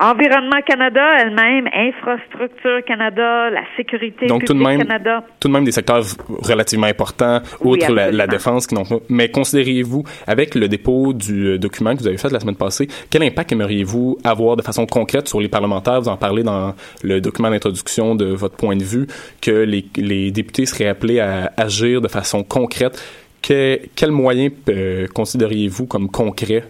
[0.00, 5.24] Environnement Canada elle-même, Infrastructure Canada, la Sécurité Donc, tout de publique même, Canada.
[5.38, 6.04] tout de même des secteurs
[6.42, 8.66] relativement importants, Oui, outre la, défense.
[8.66, 8.76] Qui
[9.10, 12.88] Mais considérez-vous, avec le dépôt du euh, document que vous avez fait la semaine passée,
[13.10, 16.00] quel impact aimeriez-vous avoir de façon concrète sur les parlementaires?
[16.00, 19.06] Vous en parlez dans le document d'introduction de votre point de vue,
[19.42, 23.02] que les, les députés seraient appelés à agir de façon concrète.
[23.42, 26.64] Que, quels moyens euh, considériez-vous comme concrets?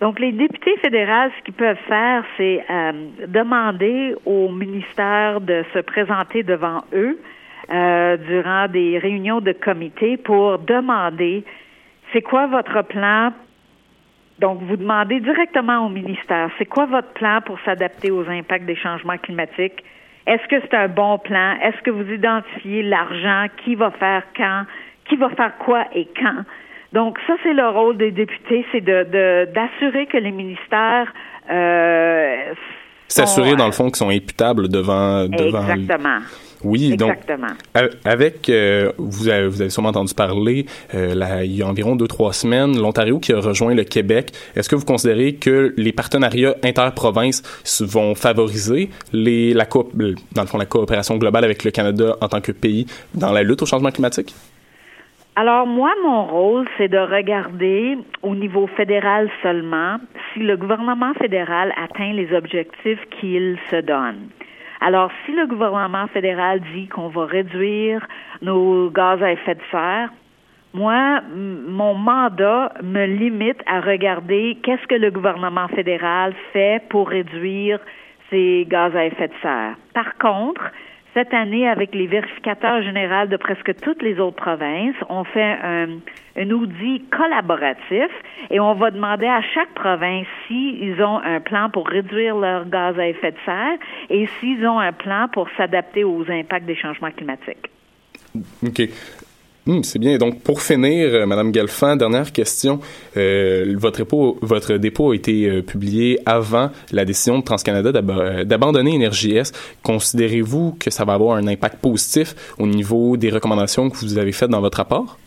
[0.00, 2.92] Donc, les députés fédéraux, ce qu'ils peuvent faire, c'est euh,
[3.28, 7.18] demander au ministère de se présenter devant eux
[7.70, 11.44] euh, durant des réunions de comité pour demander
[12.12, 13.32] c'est quoi votre plan?
[14.38, 18.76] Donc, vous demandez directement au ministère, c'est quoi votre plan pour s'adapter aux impacts des
[18.76, 19.84] changements climatiques?
[20.26, 21.58] Est-ce que c'est un bon plan?
[21.62, 23.46] Est-ce que vous identifiez l'argent?
[23.64, 24.64] Qui va faire quand?
[25.10, 26.44] Qui va faire quoi et quand?
[26.94, 31.12] Donc, ça, c'est le rôle des députés, c'est de, de- d'assurer que les ministères
[31.50, 32.52] euh,
[33.08, 35.26] S'assurer, dans le fond, qu'ils sont imputables devant...
[35.26, 36.18] devant Exactement.
[36.62, 37.54] Oui, donc Exactement.
[37.74, 41.66] a- avec, euh, vous, avez, vous avez sûrement entendu parler, euh, là, il y a
[41.66, 44.30] environ deux, trois semaines, l'Ontario qui a rejoint le Québec.
[44.54, 47.42] Est-ce que vous considérez que les partenariats interprovinces
[47.80, 52.16] vont favoriser les, la, coop- euh, dans le fond, la coopération globale avec le Canada
[52.20, 54.34] en tant que pays dans la lutte au changement climatique?
[55.40, 59.96] Alors moi, mon rôle, c'est de regarder au niveau fédéral seulement
[60.34, 64.28] si le gouvernement fédéral atteint les objectifs qu'il se donne.
[64.82, 68.06] Alors, si le gouvernement fédéral dit qu'on va réduire
[68.42, 70.10] nos gaz à effet de serre,
[70.74, 77.80] moi, mon mandat me limite à regarder qu'est-ce que le gouvernement fédéral fait pour réduire
[78.28, 79.76] ces gaz à effet de serre.
[79.94, 80.70] Par contre,
[81.14, 85.88] cette année, avec les vérificateurs généraux de presque toutes les autres provinces, on fait un,
[86.36, 88.10] un audit collaboratif
[88.50, 92.98] et on va demander à chaque province s'ils ont un plan pour réduire leurs gaz
[92.98, 97.10] à effet de serre et s'ils ont un plan pour s'adapter aux impacts des changements
[97.10, 97.70] climatiques.
[98.62, 98.82] OK.
[99.66, 100.16] Hum, c'est bien.
[100.16, 102.80] Donc, pour finir, euh, Madame Galfin, dernière question.
[103.16, 103.98] Euh, votre,
[104.78, 109.52] dépôt, a été euh, publié avant la décision de TransCanada d'ab- d'abandonner Énergie S.
[109.82, 114.32] Considérez-vous que ça va avoir un impact positif au niveau des recommandations que vous avez
[114.32, 115.18] faites dans votre rapport?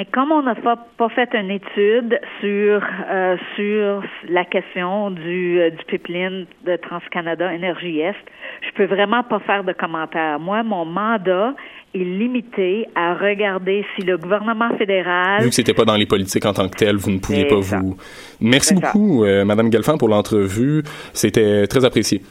[0.00, 2.80] Mais comme on n'a pas, pas fait une étude sur
[3.10, 8.14] euh, sur la question du, euh, du pipeline de TransCanada Énergie Est,
[8.62, 10.40] je peux vraiment pas faire de commentaires.
[10.40, 11.52] Moi, mon mandat
[11.94, 16.46] est limité à regarder si le gouvernement fédéral Vu que c'était pas dans les politiques
[16.46, 17.80] en tant que tel, vous ne pouviez pas ça.
[17.80, 17.98] vous.
[18.40, 20.82] Merci beaucoup, euh, Madame Galfin, pour l'entrevue.
[21.12, 22.22] C'était très apprécié.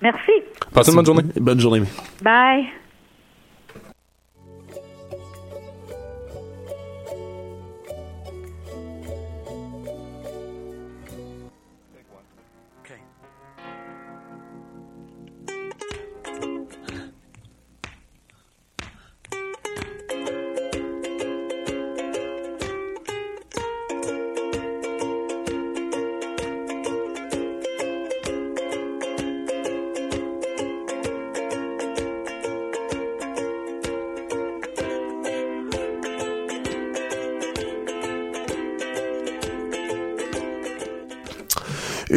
[0.00, 0.32] Merci.
[0.72, 1.24] Passez une bonne journée.
[1.38, 1.82] Bonne journée.
[2.22, 2.64] Bye.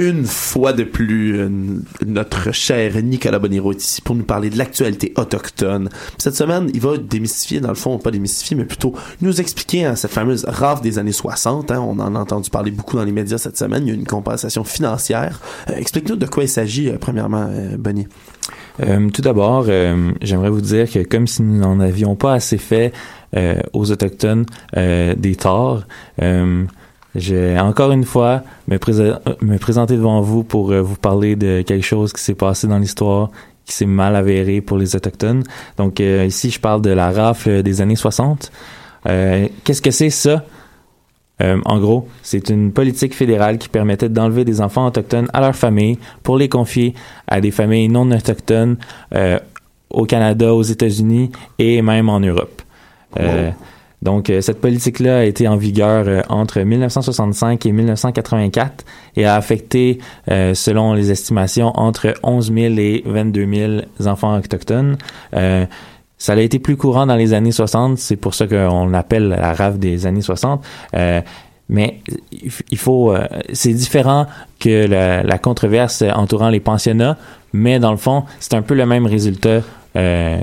[0.04, 1.49] Une fois de plus, euh,
[2.06, 5.88] notre cher Nicolas Boniro est ici pour nous parler de l'actualité autochtone.
[6.18, 9.95] Cette semaine, il va démystifier, dans le fond, pas démystifier, mais plutôt nous expliquer hein,
[9.95, 11.72] cette fameuse rave des années 60.
[11.72, 11.80] hein.
[11.80, 13.84] on en a entendu parler beaucoup dans les médias cette semaine.
[13.88, 15.39] Il y a une compensation financière.
[15.70, 18.08] Euh, Explique-nous de quoi il s'agit, euh, premièrement, Bonnie.
[19.14, 19.66] Tout d'abord,
[20.22, 22.91] j'aimerais vous dire que comme si nous n'en avions pas assez fait
[23.72, 24.45] aux Autochtones
[24.76, 25.84] des torts,
[27.16, 28.78] j'ai encore une fois me,
[29.41, 32.80] me présenter devant vous pour euh, vous parler de quelque chose qui s'est passé dans
[32.80, 33.30] l'histoire
[33.66, 35.43] qui s'est mal avéré pour les Autochtones.
[35.78, 38.51] Donc euh, ici, je parle de la rafle des années 60.
[39.07, 40.43] Euh, Qu'est-ce que c'est ça?
[41.41, 45.55] Euh, en gros, c'est une politique fédérale qui permettait d'enlever des enfants autochtones à leur
[45.55, 46.93] famille pour les confier
[47.28, 48.78] à des familles non autochtones
[49.14, 49.39] euh,
[49.89, 52.61] au Canada, aux États-Unis et même en Europe.
[54.04, 58.84] Donc, euh, cette politique-là a été en vigueur euh, entre 1965 et 1984
[59.16, 59.99] et a affecté,
[60.30, 63.54] euh, selon les estimations, entre 11 000 et 22
[63.97, 64.97] 000 enfants autochtones.
[65.32, 69.54] Ça a été plus courant dans les années 60, c'est pour ça qu'on l'appelle la
[69.54, 70.64] rave des années 60.
[70.95, 71.22] Euh,
[71.68, 71.99] mais
[72.72, 73.14] il faut,
[73.51, 74.28] c'est différent
[74.60, 77.18] que la, la controverse entourant les pensionnats,
[77.51, 79.62] mais dans le fond, c'est un peu le même résultat.
[79.95, 80.41] Euh,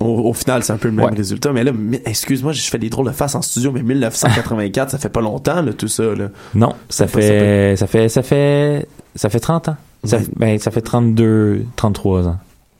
[0.00, 1.16] Au, au final, c'est un peu le même Ouais.
[1.16, 1.52] résultat.
[1.52, 1.72] Mais là,
[2.04, 5.62] excuse-moi, je fais des drôles de face en studio, mais 1984, ça fait pas longtemps,
[5.62, 6.04] là, tout ça.
[6.14, 6.28] Là.
[6.54, 9.76] non, ça Ça fait- ça fait, ça fait, ça fait 30 ans.
[10.04, 10.22] Ça, Ouais.
[10.36, 12.36] ben, ça fait 32, 33 ans.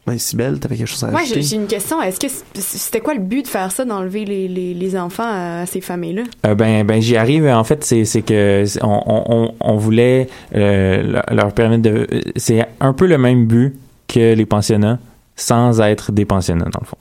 [0.06, 1.42] Ben, Sybelle, t'avais quelque chose à Moi, ajouter?
[1.42, 2.00] j'ai j'ai une question.
[2.00, 5.66] Est-ce que c'était quoi le but de faire ça, d'enlever les, les, les enfants à
[5.66, 6.22] ces familles-là?
[6.46, 7.44] Euh, ben, ben j'y arrive.
[7.46, 12.06] En fait, c'est que on, on, on voulait euh, leur permettre de.
[12.36, 13.74] C'est un peu le même but
[14.06, 14.98] que les pensionnats,
[15.38, 16.98] sans être des pensionnats dans le fond.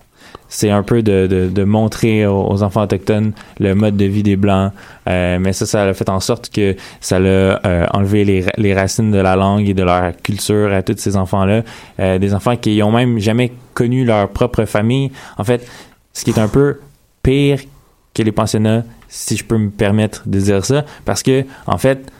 [0.49, 4.37] C'est un peu de, de, de montrer aux, enfants autochtones le mode de vie des
[4.37, 4.71] blancs,
[5.09, 8.73] euh, mais ça, ça a fait en sorte que ça a euh, enlevé les, les
[8.73, 11.63] racines de la langue et de leur culture à tous ces enfants-là,
[11.99, 15.11] Euh, des enfants qui ont même jamais connu leur propre famille.
[15.37, 15.67] En fait,
[16.13, 16.79] ce qui est un peu
[17.23, 17.59] pire
[18.13, 22.11] que les pensionnats, si je peux me permettre de dire ça, parce que en fait,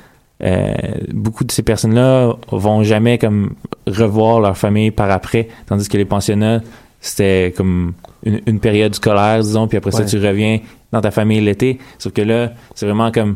[0.44, 0.74] euh,
[1.14, 3.56] beaucoup de ces personnes-là vont jamais comme
[3.88, 6.62] revoir leur famille par après, tandis que les pensionnats,
[7.02, 10.60] c'était comme une, une période scolaire, disons, puis après ça, tu reviens
[10.92, 11.80] dans ta famille l'été.
[11.98, 13.36] Sauf que là, c'est vraiment comme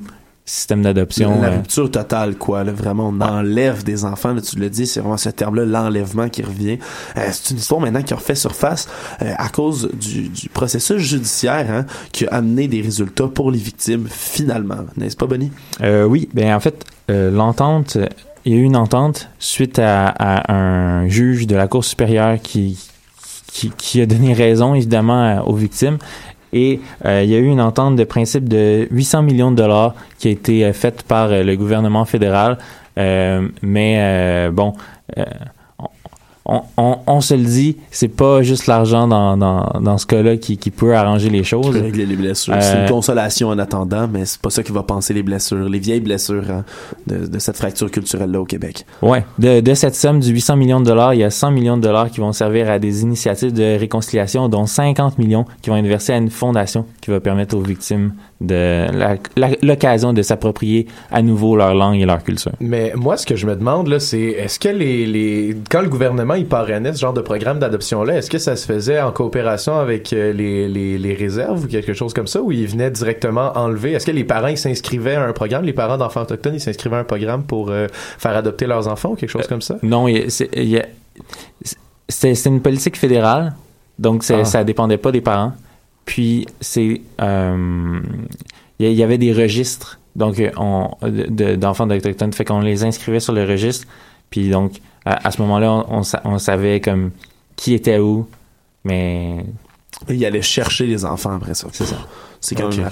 [0.52, 1.41] système d'adoption.
[1.41, 2.66] La euh, rupture totale, quoi.
[2.66, 4.34] Là, vraiment, on enlève des enfants.
[4.34, 6.78] Là, tu le dis, c'est vraiment ce terme-là, l'enlèvement qui revient.
[7.16, 8.89] Euh, c'est une histoire maintenant qui a refait surface
[9.22, 13.60] euh, à cause du, du processus judiciaire hein, qui a amené des résultats pour les
[13.60, 14.80] victimes, finalement.
[14.97, 15.52] N'est-ce pas, Bonnie?
[15.82, 17.97] Euh, oui, ben en fait, l'entente,
[18.43, 22.41] il y a eu une entente suite à, à un juge de la Cour supérieure
[22.41, 22.78] qui,
[23.47, 25.97] qui, qui a donné raison, évidemment, aux victimes.
[26.54, 29.95] Et euh, il y a eu une entente de principe de 800 millions de dollars
[30.18, 32.58] qui a été euh, faite par euh, le gouvernement fédéral.
[32.97, 34.74] Euh, mais bon,
[36.52, 40.38] on, on, on se le dit, c'est pas juste l'argent dans, dans, dans ce cas-là
[40.38, 41.76] qui, qui peut arranger les choses.
[41.76, 42.54] régler les blessures.
[42.54, 45.70] Euh, C'est une consolation en attendant, mais c'est pas ça qui va penser les blessures,
[45.70, 46.64] les vieilles blessures hein,
[47.08, 48.86] de, de cette fracture culturelle-là au Québec.
[49.02, 51.78] Ouais, de, de cette somme du 800 millions de dollars, il y a 100 millions
[51.78, 55.78] de dollars qui vont servir à des initiatives de réconciliation, dont 50 millions qui vont
[55.78, 58.87] être versés à une fondation qui va permettre aux victimes de
[59.61, 62.51] l'occasion de s'approprier à nouveau leur langue et leur culture.
[62.59, 65.55] Mais moi, ce que je me demande, là, c'est est-ce que les, les.
[65.69, 68.99] Quand le gouvernement il parrainait ce genre de programme d'adoption-là, est-ce que ça se faisait
[68.99, 72.67] en coopération avec euh, les, les, les réserves ou quelque chose comme ça, ou ils
[72.67, 73.91] venaient directement enlever?
[73.93, 75.63] Est-ce que les parents ils s'inscrivaient à un programme?
[75.63, 79.11] Les parents d'enfants autochtones, ils s'inscrivaient à un programme pour euh, faire adopter leurs enfants
[79.11, 79.77] ou quelque chose comme ça?
[79.83, 80.07] Non,
[82.09, 83.53] c'est une politique fédérale,
[83.99, 84.45] donc Ah.
[84.45, 85.53] ça dépendait pas des parents.
[86.12, 88.01] Puis c'est euh,
[88.80, 93.22] il y, avait des registres donc on, de- de- d'enfants d'Autochtones, fait qu'on les inscrivait
[93.22, 93.88] sur le registre.
[94.30, 94.74] Puis donc
[95.05, 97.12] à, à ce moment-là, on, on sa- on savait comme
[97.55, 98.28] qui était où,
[98.84, 99.38] mais
[100.09, 101.68] il allait chercher les enfants après ça.
[101.72, 101.95] C'est ça.
[102.41, 102.89] C'est quand même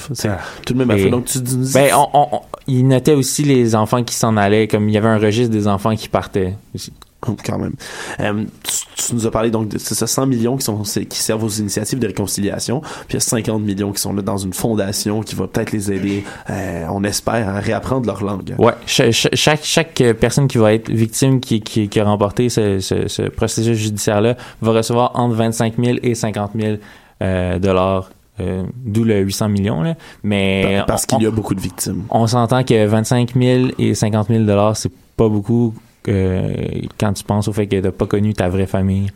[0.66, 1.10] tout de même Et- affreux.
[1.10, 4.94] Donc tu dis ben on- il notait aussi les enfants qui s'en allaient, comme il
[4.96, 6.94] y avait un registre des enfants qui partaient aussi.
[7.46, 7.74] Quand même.
[8.22, 11.18] Euh, tu, tu nous as parlé donc de c'est ça, 100 millions qui sont qui
[11.20, 14.38] servent aux initiatives de réconciliation, puis il y a 50 millions qui sont là dans
[14.38, 18.56] une fondation qui va peut-être les aider, euh, on espère, à réapprendre leur langue.
[18.58, 22.06] Ouais, cha- cha- chaque, chaque euh, personne qui va être victime qui, qui, qui a
[22.06, 26.78] remporté ce, ce, ce processus judiciaire-là va recevoir entre 25 000 et 50 000
[27.22, 29.82] euh, dollars, euh, d'où le 800 millions.
[29.82, 29.96] Là.
[30.24, 32.04] Mais Parce qu'il y a beaucoup de victimes.
[32.10, 35.74] on s'entend que 25 000 et 50 000 dollars, c'est pas beaucoup
[36.10, 36.52] euh,
[37.00, 39.12] quand tu penses au fait que t'as pas connu ta vraie famille.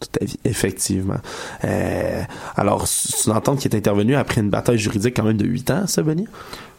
[0.00, 1.16] toute ta vie, effectivement.
[1.64, 2.22] Euh,
[2.56, 5.70] alors, c'est une entente qui est intervenue après une bataille juridique quand même de 8
[5.70, 6.26] ans, ça, Bonnie?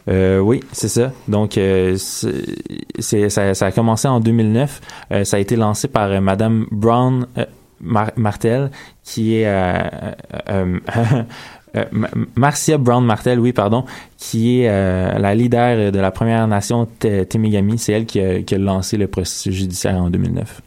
[0.08, 1.10] Euh, oui, c'est ça.
[1.26, 4.80] Donc, euh, c'est, ça, ça a commencé en 2009.
[5.10, 7.26] Euh, ça a été lancé par Madame Brown
[7.80, 8.70] Mar- Martel,
[9.02, 9.46] qui est
[11.76, 13.84] euh, Ma- Marcia Brown Martel, oui, pardon,
[14.16, 17.78] qui est euh, la leader de la Première Nation Te- Temigami.
[17.78, 20.60] C'est elle qui a, qui a lancé le processus judiciaire en 2009.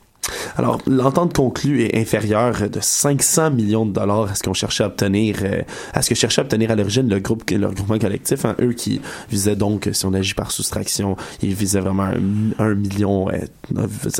[0.57, 4.87] Alors, l'entente conclue est inférieure de 500 millions de dollars à ce qu'on cherchait à
[4.87, 5.61] obtenir, euh,
[5.93, 8.73] à ce que cherchait à obtenir à l'origine le groupe, le regroupement collectif, hein, eux
[8.73, 12.15] qui visaient donc, si on agit par soustraction, ils visaient vraiment un,
[12.63, 13.37] un million, euh,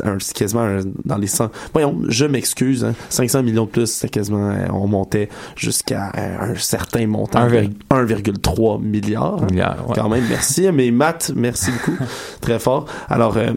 [0.04, 1.50] un, quasiment un- dans les 100.
[1.72, 6.54] Voyons, je m'excuse, hein, 500 millions de plus, c'était quasiment, euh, on montait jusqu'à un
[6.56, 9.42] certain montant, Un de virg- 1,3 milliard.
[9.42, 9.46] hein.
[9.50, 9.94] Milliard, ouais.
[9.94, 10.68] Quand même, merci.
[10.72, 11.96] Mais Matt, merci beaucoup.
[12.40, 12.86] Très fort.
[13.08, 13.52] Alors, euh,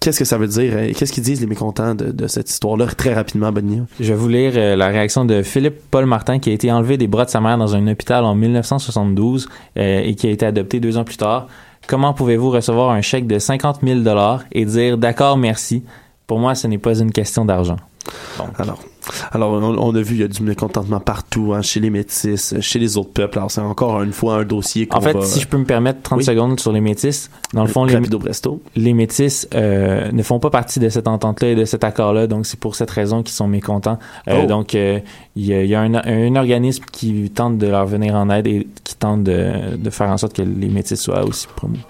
[0.00, 0.72] qu'est-ce que ça veut dire?
[0.74, 2.86] euh, Qu'est-ce qu'ils disent les mécontents de, de cette histoire-là?
[2.86, 3.82] Très rapidement, Bonnie.
[4.00, 6.96] Je vais vous lire euh, la réaction de Philippe Paul Martin qui a été enlevé
[6.96, 10.46] des bras de sa mère dans un hôpital en 1972 euh, et qui a été
[10.46, 11.46] adopté deux ans plus tard.
[11.86, 15.82] Comment pouvez-vous recevoir un chèque de 50 000 dollars et dire d'accord merci?
[16.26, 17.76] Pour moi, ce n'est pas une question d'argent.
[18.58, 18.78] Alors,
[19.32, 22.54] alors on, on a vu, il y a du mécontentement partout, hein, chez les métis,
[22.60, 23.38] chez les autres peuples.
[23.38, 25.22] Alors, c'est encore une fois un dossier qu'on En fait, va...
[25.22, 26.24] si je peux me permettre 30 Oui.
[26.24, 30.88] secondes sur les métis, dans le fond, les, métis euh, ne font pas partie de
[30.88, 33.98] cette entente-là et de cet accord-là, donc c'est pour cette raison qu'ils sont mécontents.
[34.28, 34.46] Euh, Oh.
[34.46, 35.00] Donc, euh,
[35.36, 38.46] il y a, y a un, un organisme qui tente de leur venir en aide
[38.46, 41.80] et qui tente de, de faire en sorte que les métis soient aussi promus.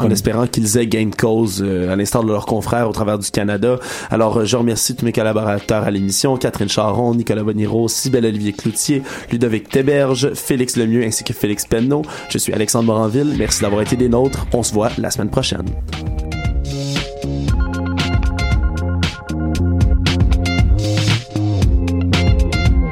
[0.00, 3.18] En espérant qu'ils aient gain de cause euh, à l'instar de leurs confrères au travers
[3.18, 3.78] du Canada.
[4.10, 8.52] Alors, euh, je remercie tous mes collaborateurs à l'émission, Catherine Charon, Nicolas Boniro, Cybelle Olivier
[8.52, 12.02] Cloutier, Ludovic Teberge, Félix Lemieux ainsi que Félix Penneau.
[12.28, 13.34] Je suis Alexandre Moranville.
[13.38, 14.46] Merci d'avoir été des nôtres.
[14.52, 15.66] On se voit la semaine prochaine.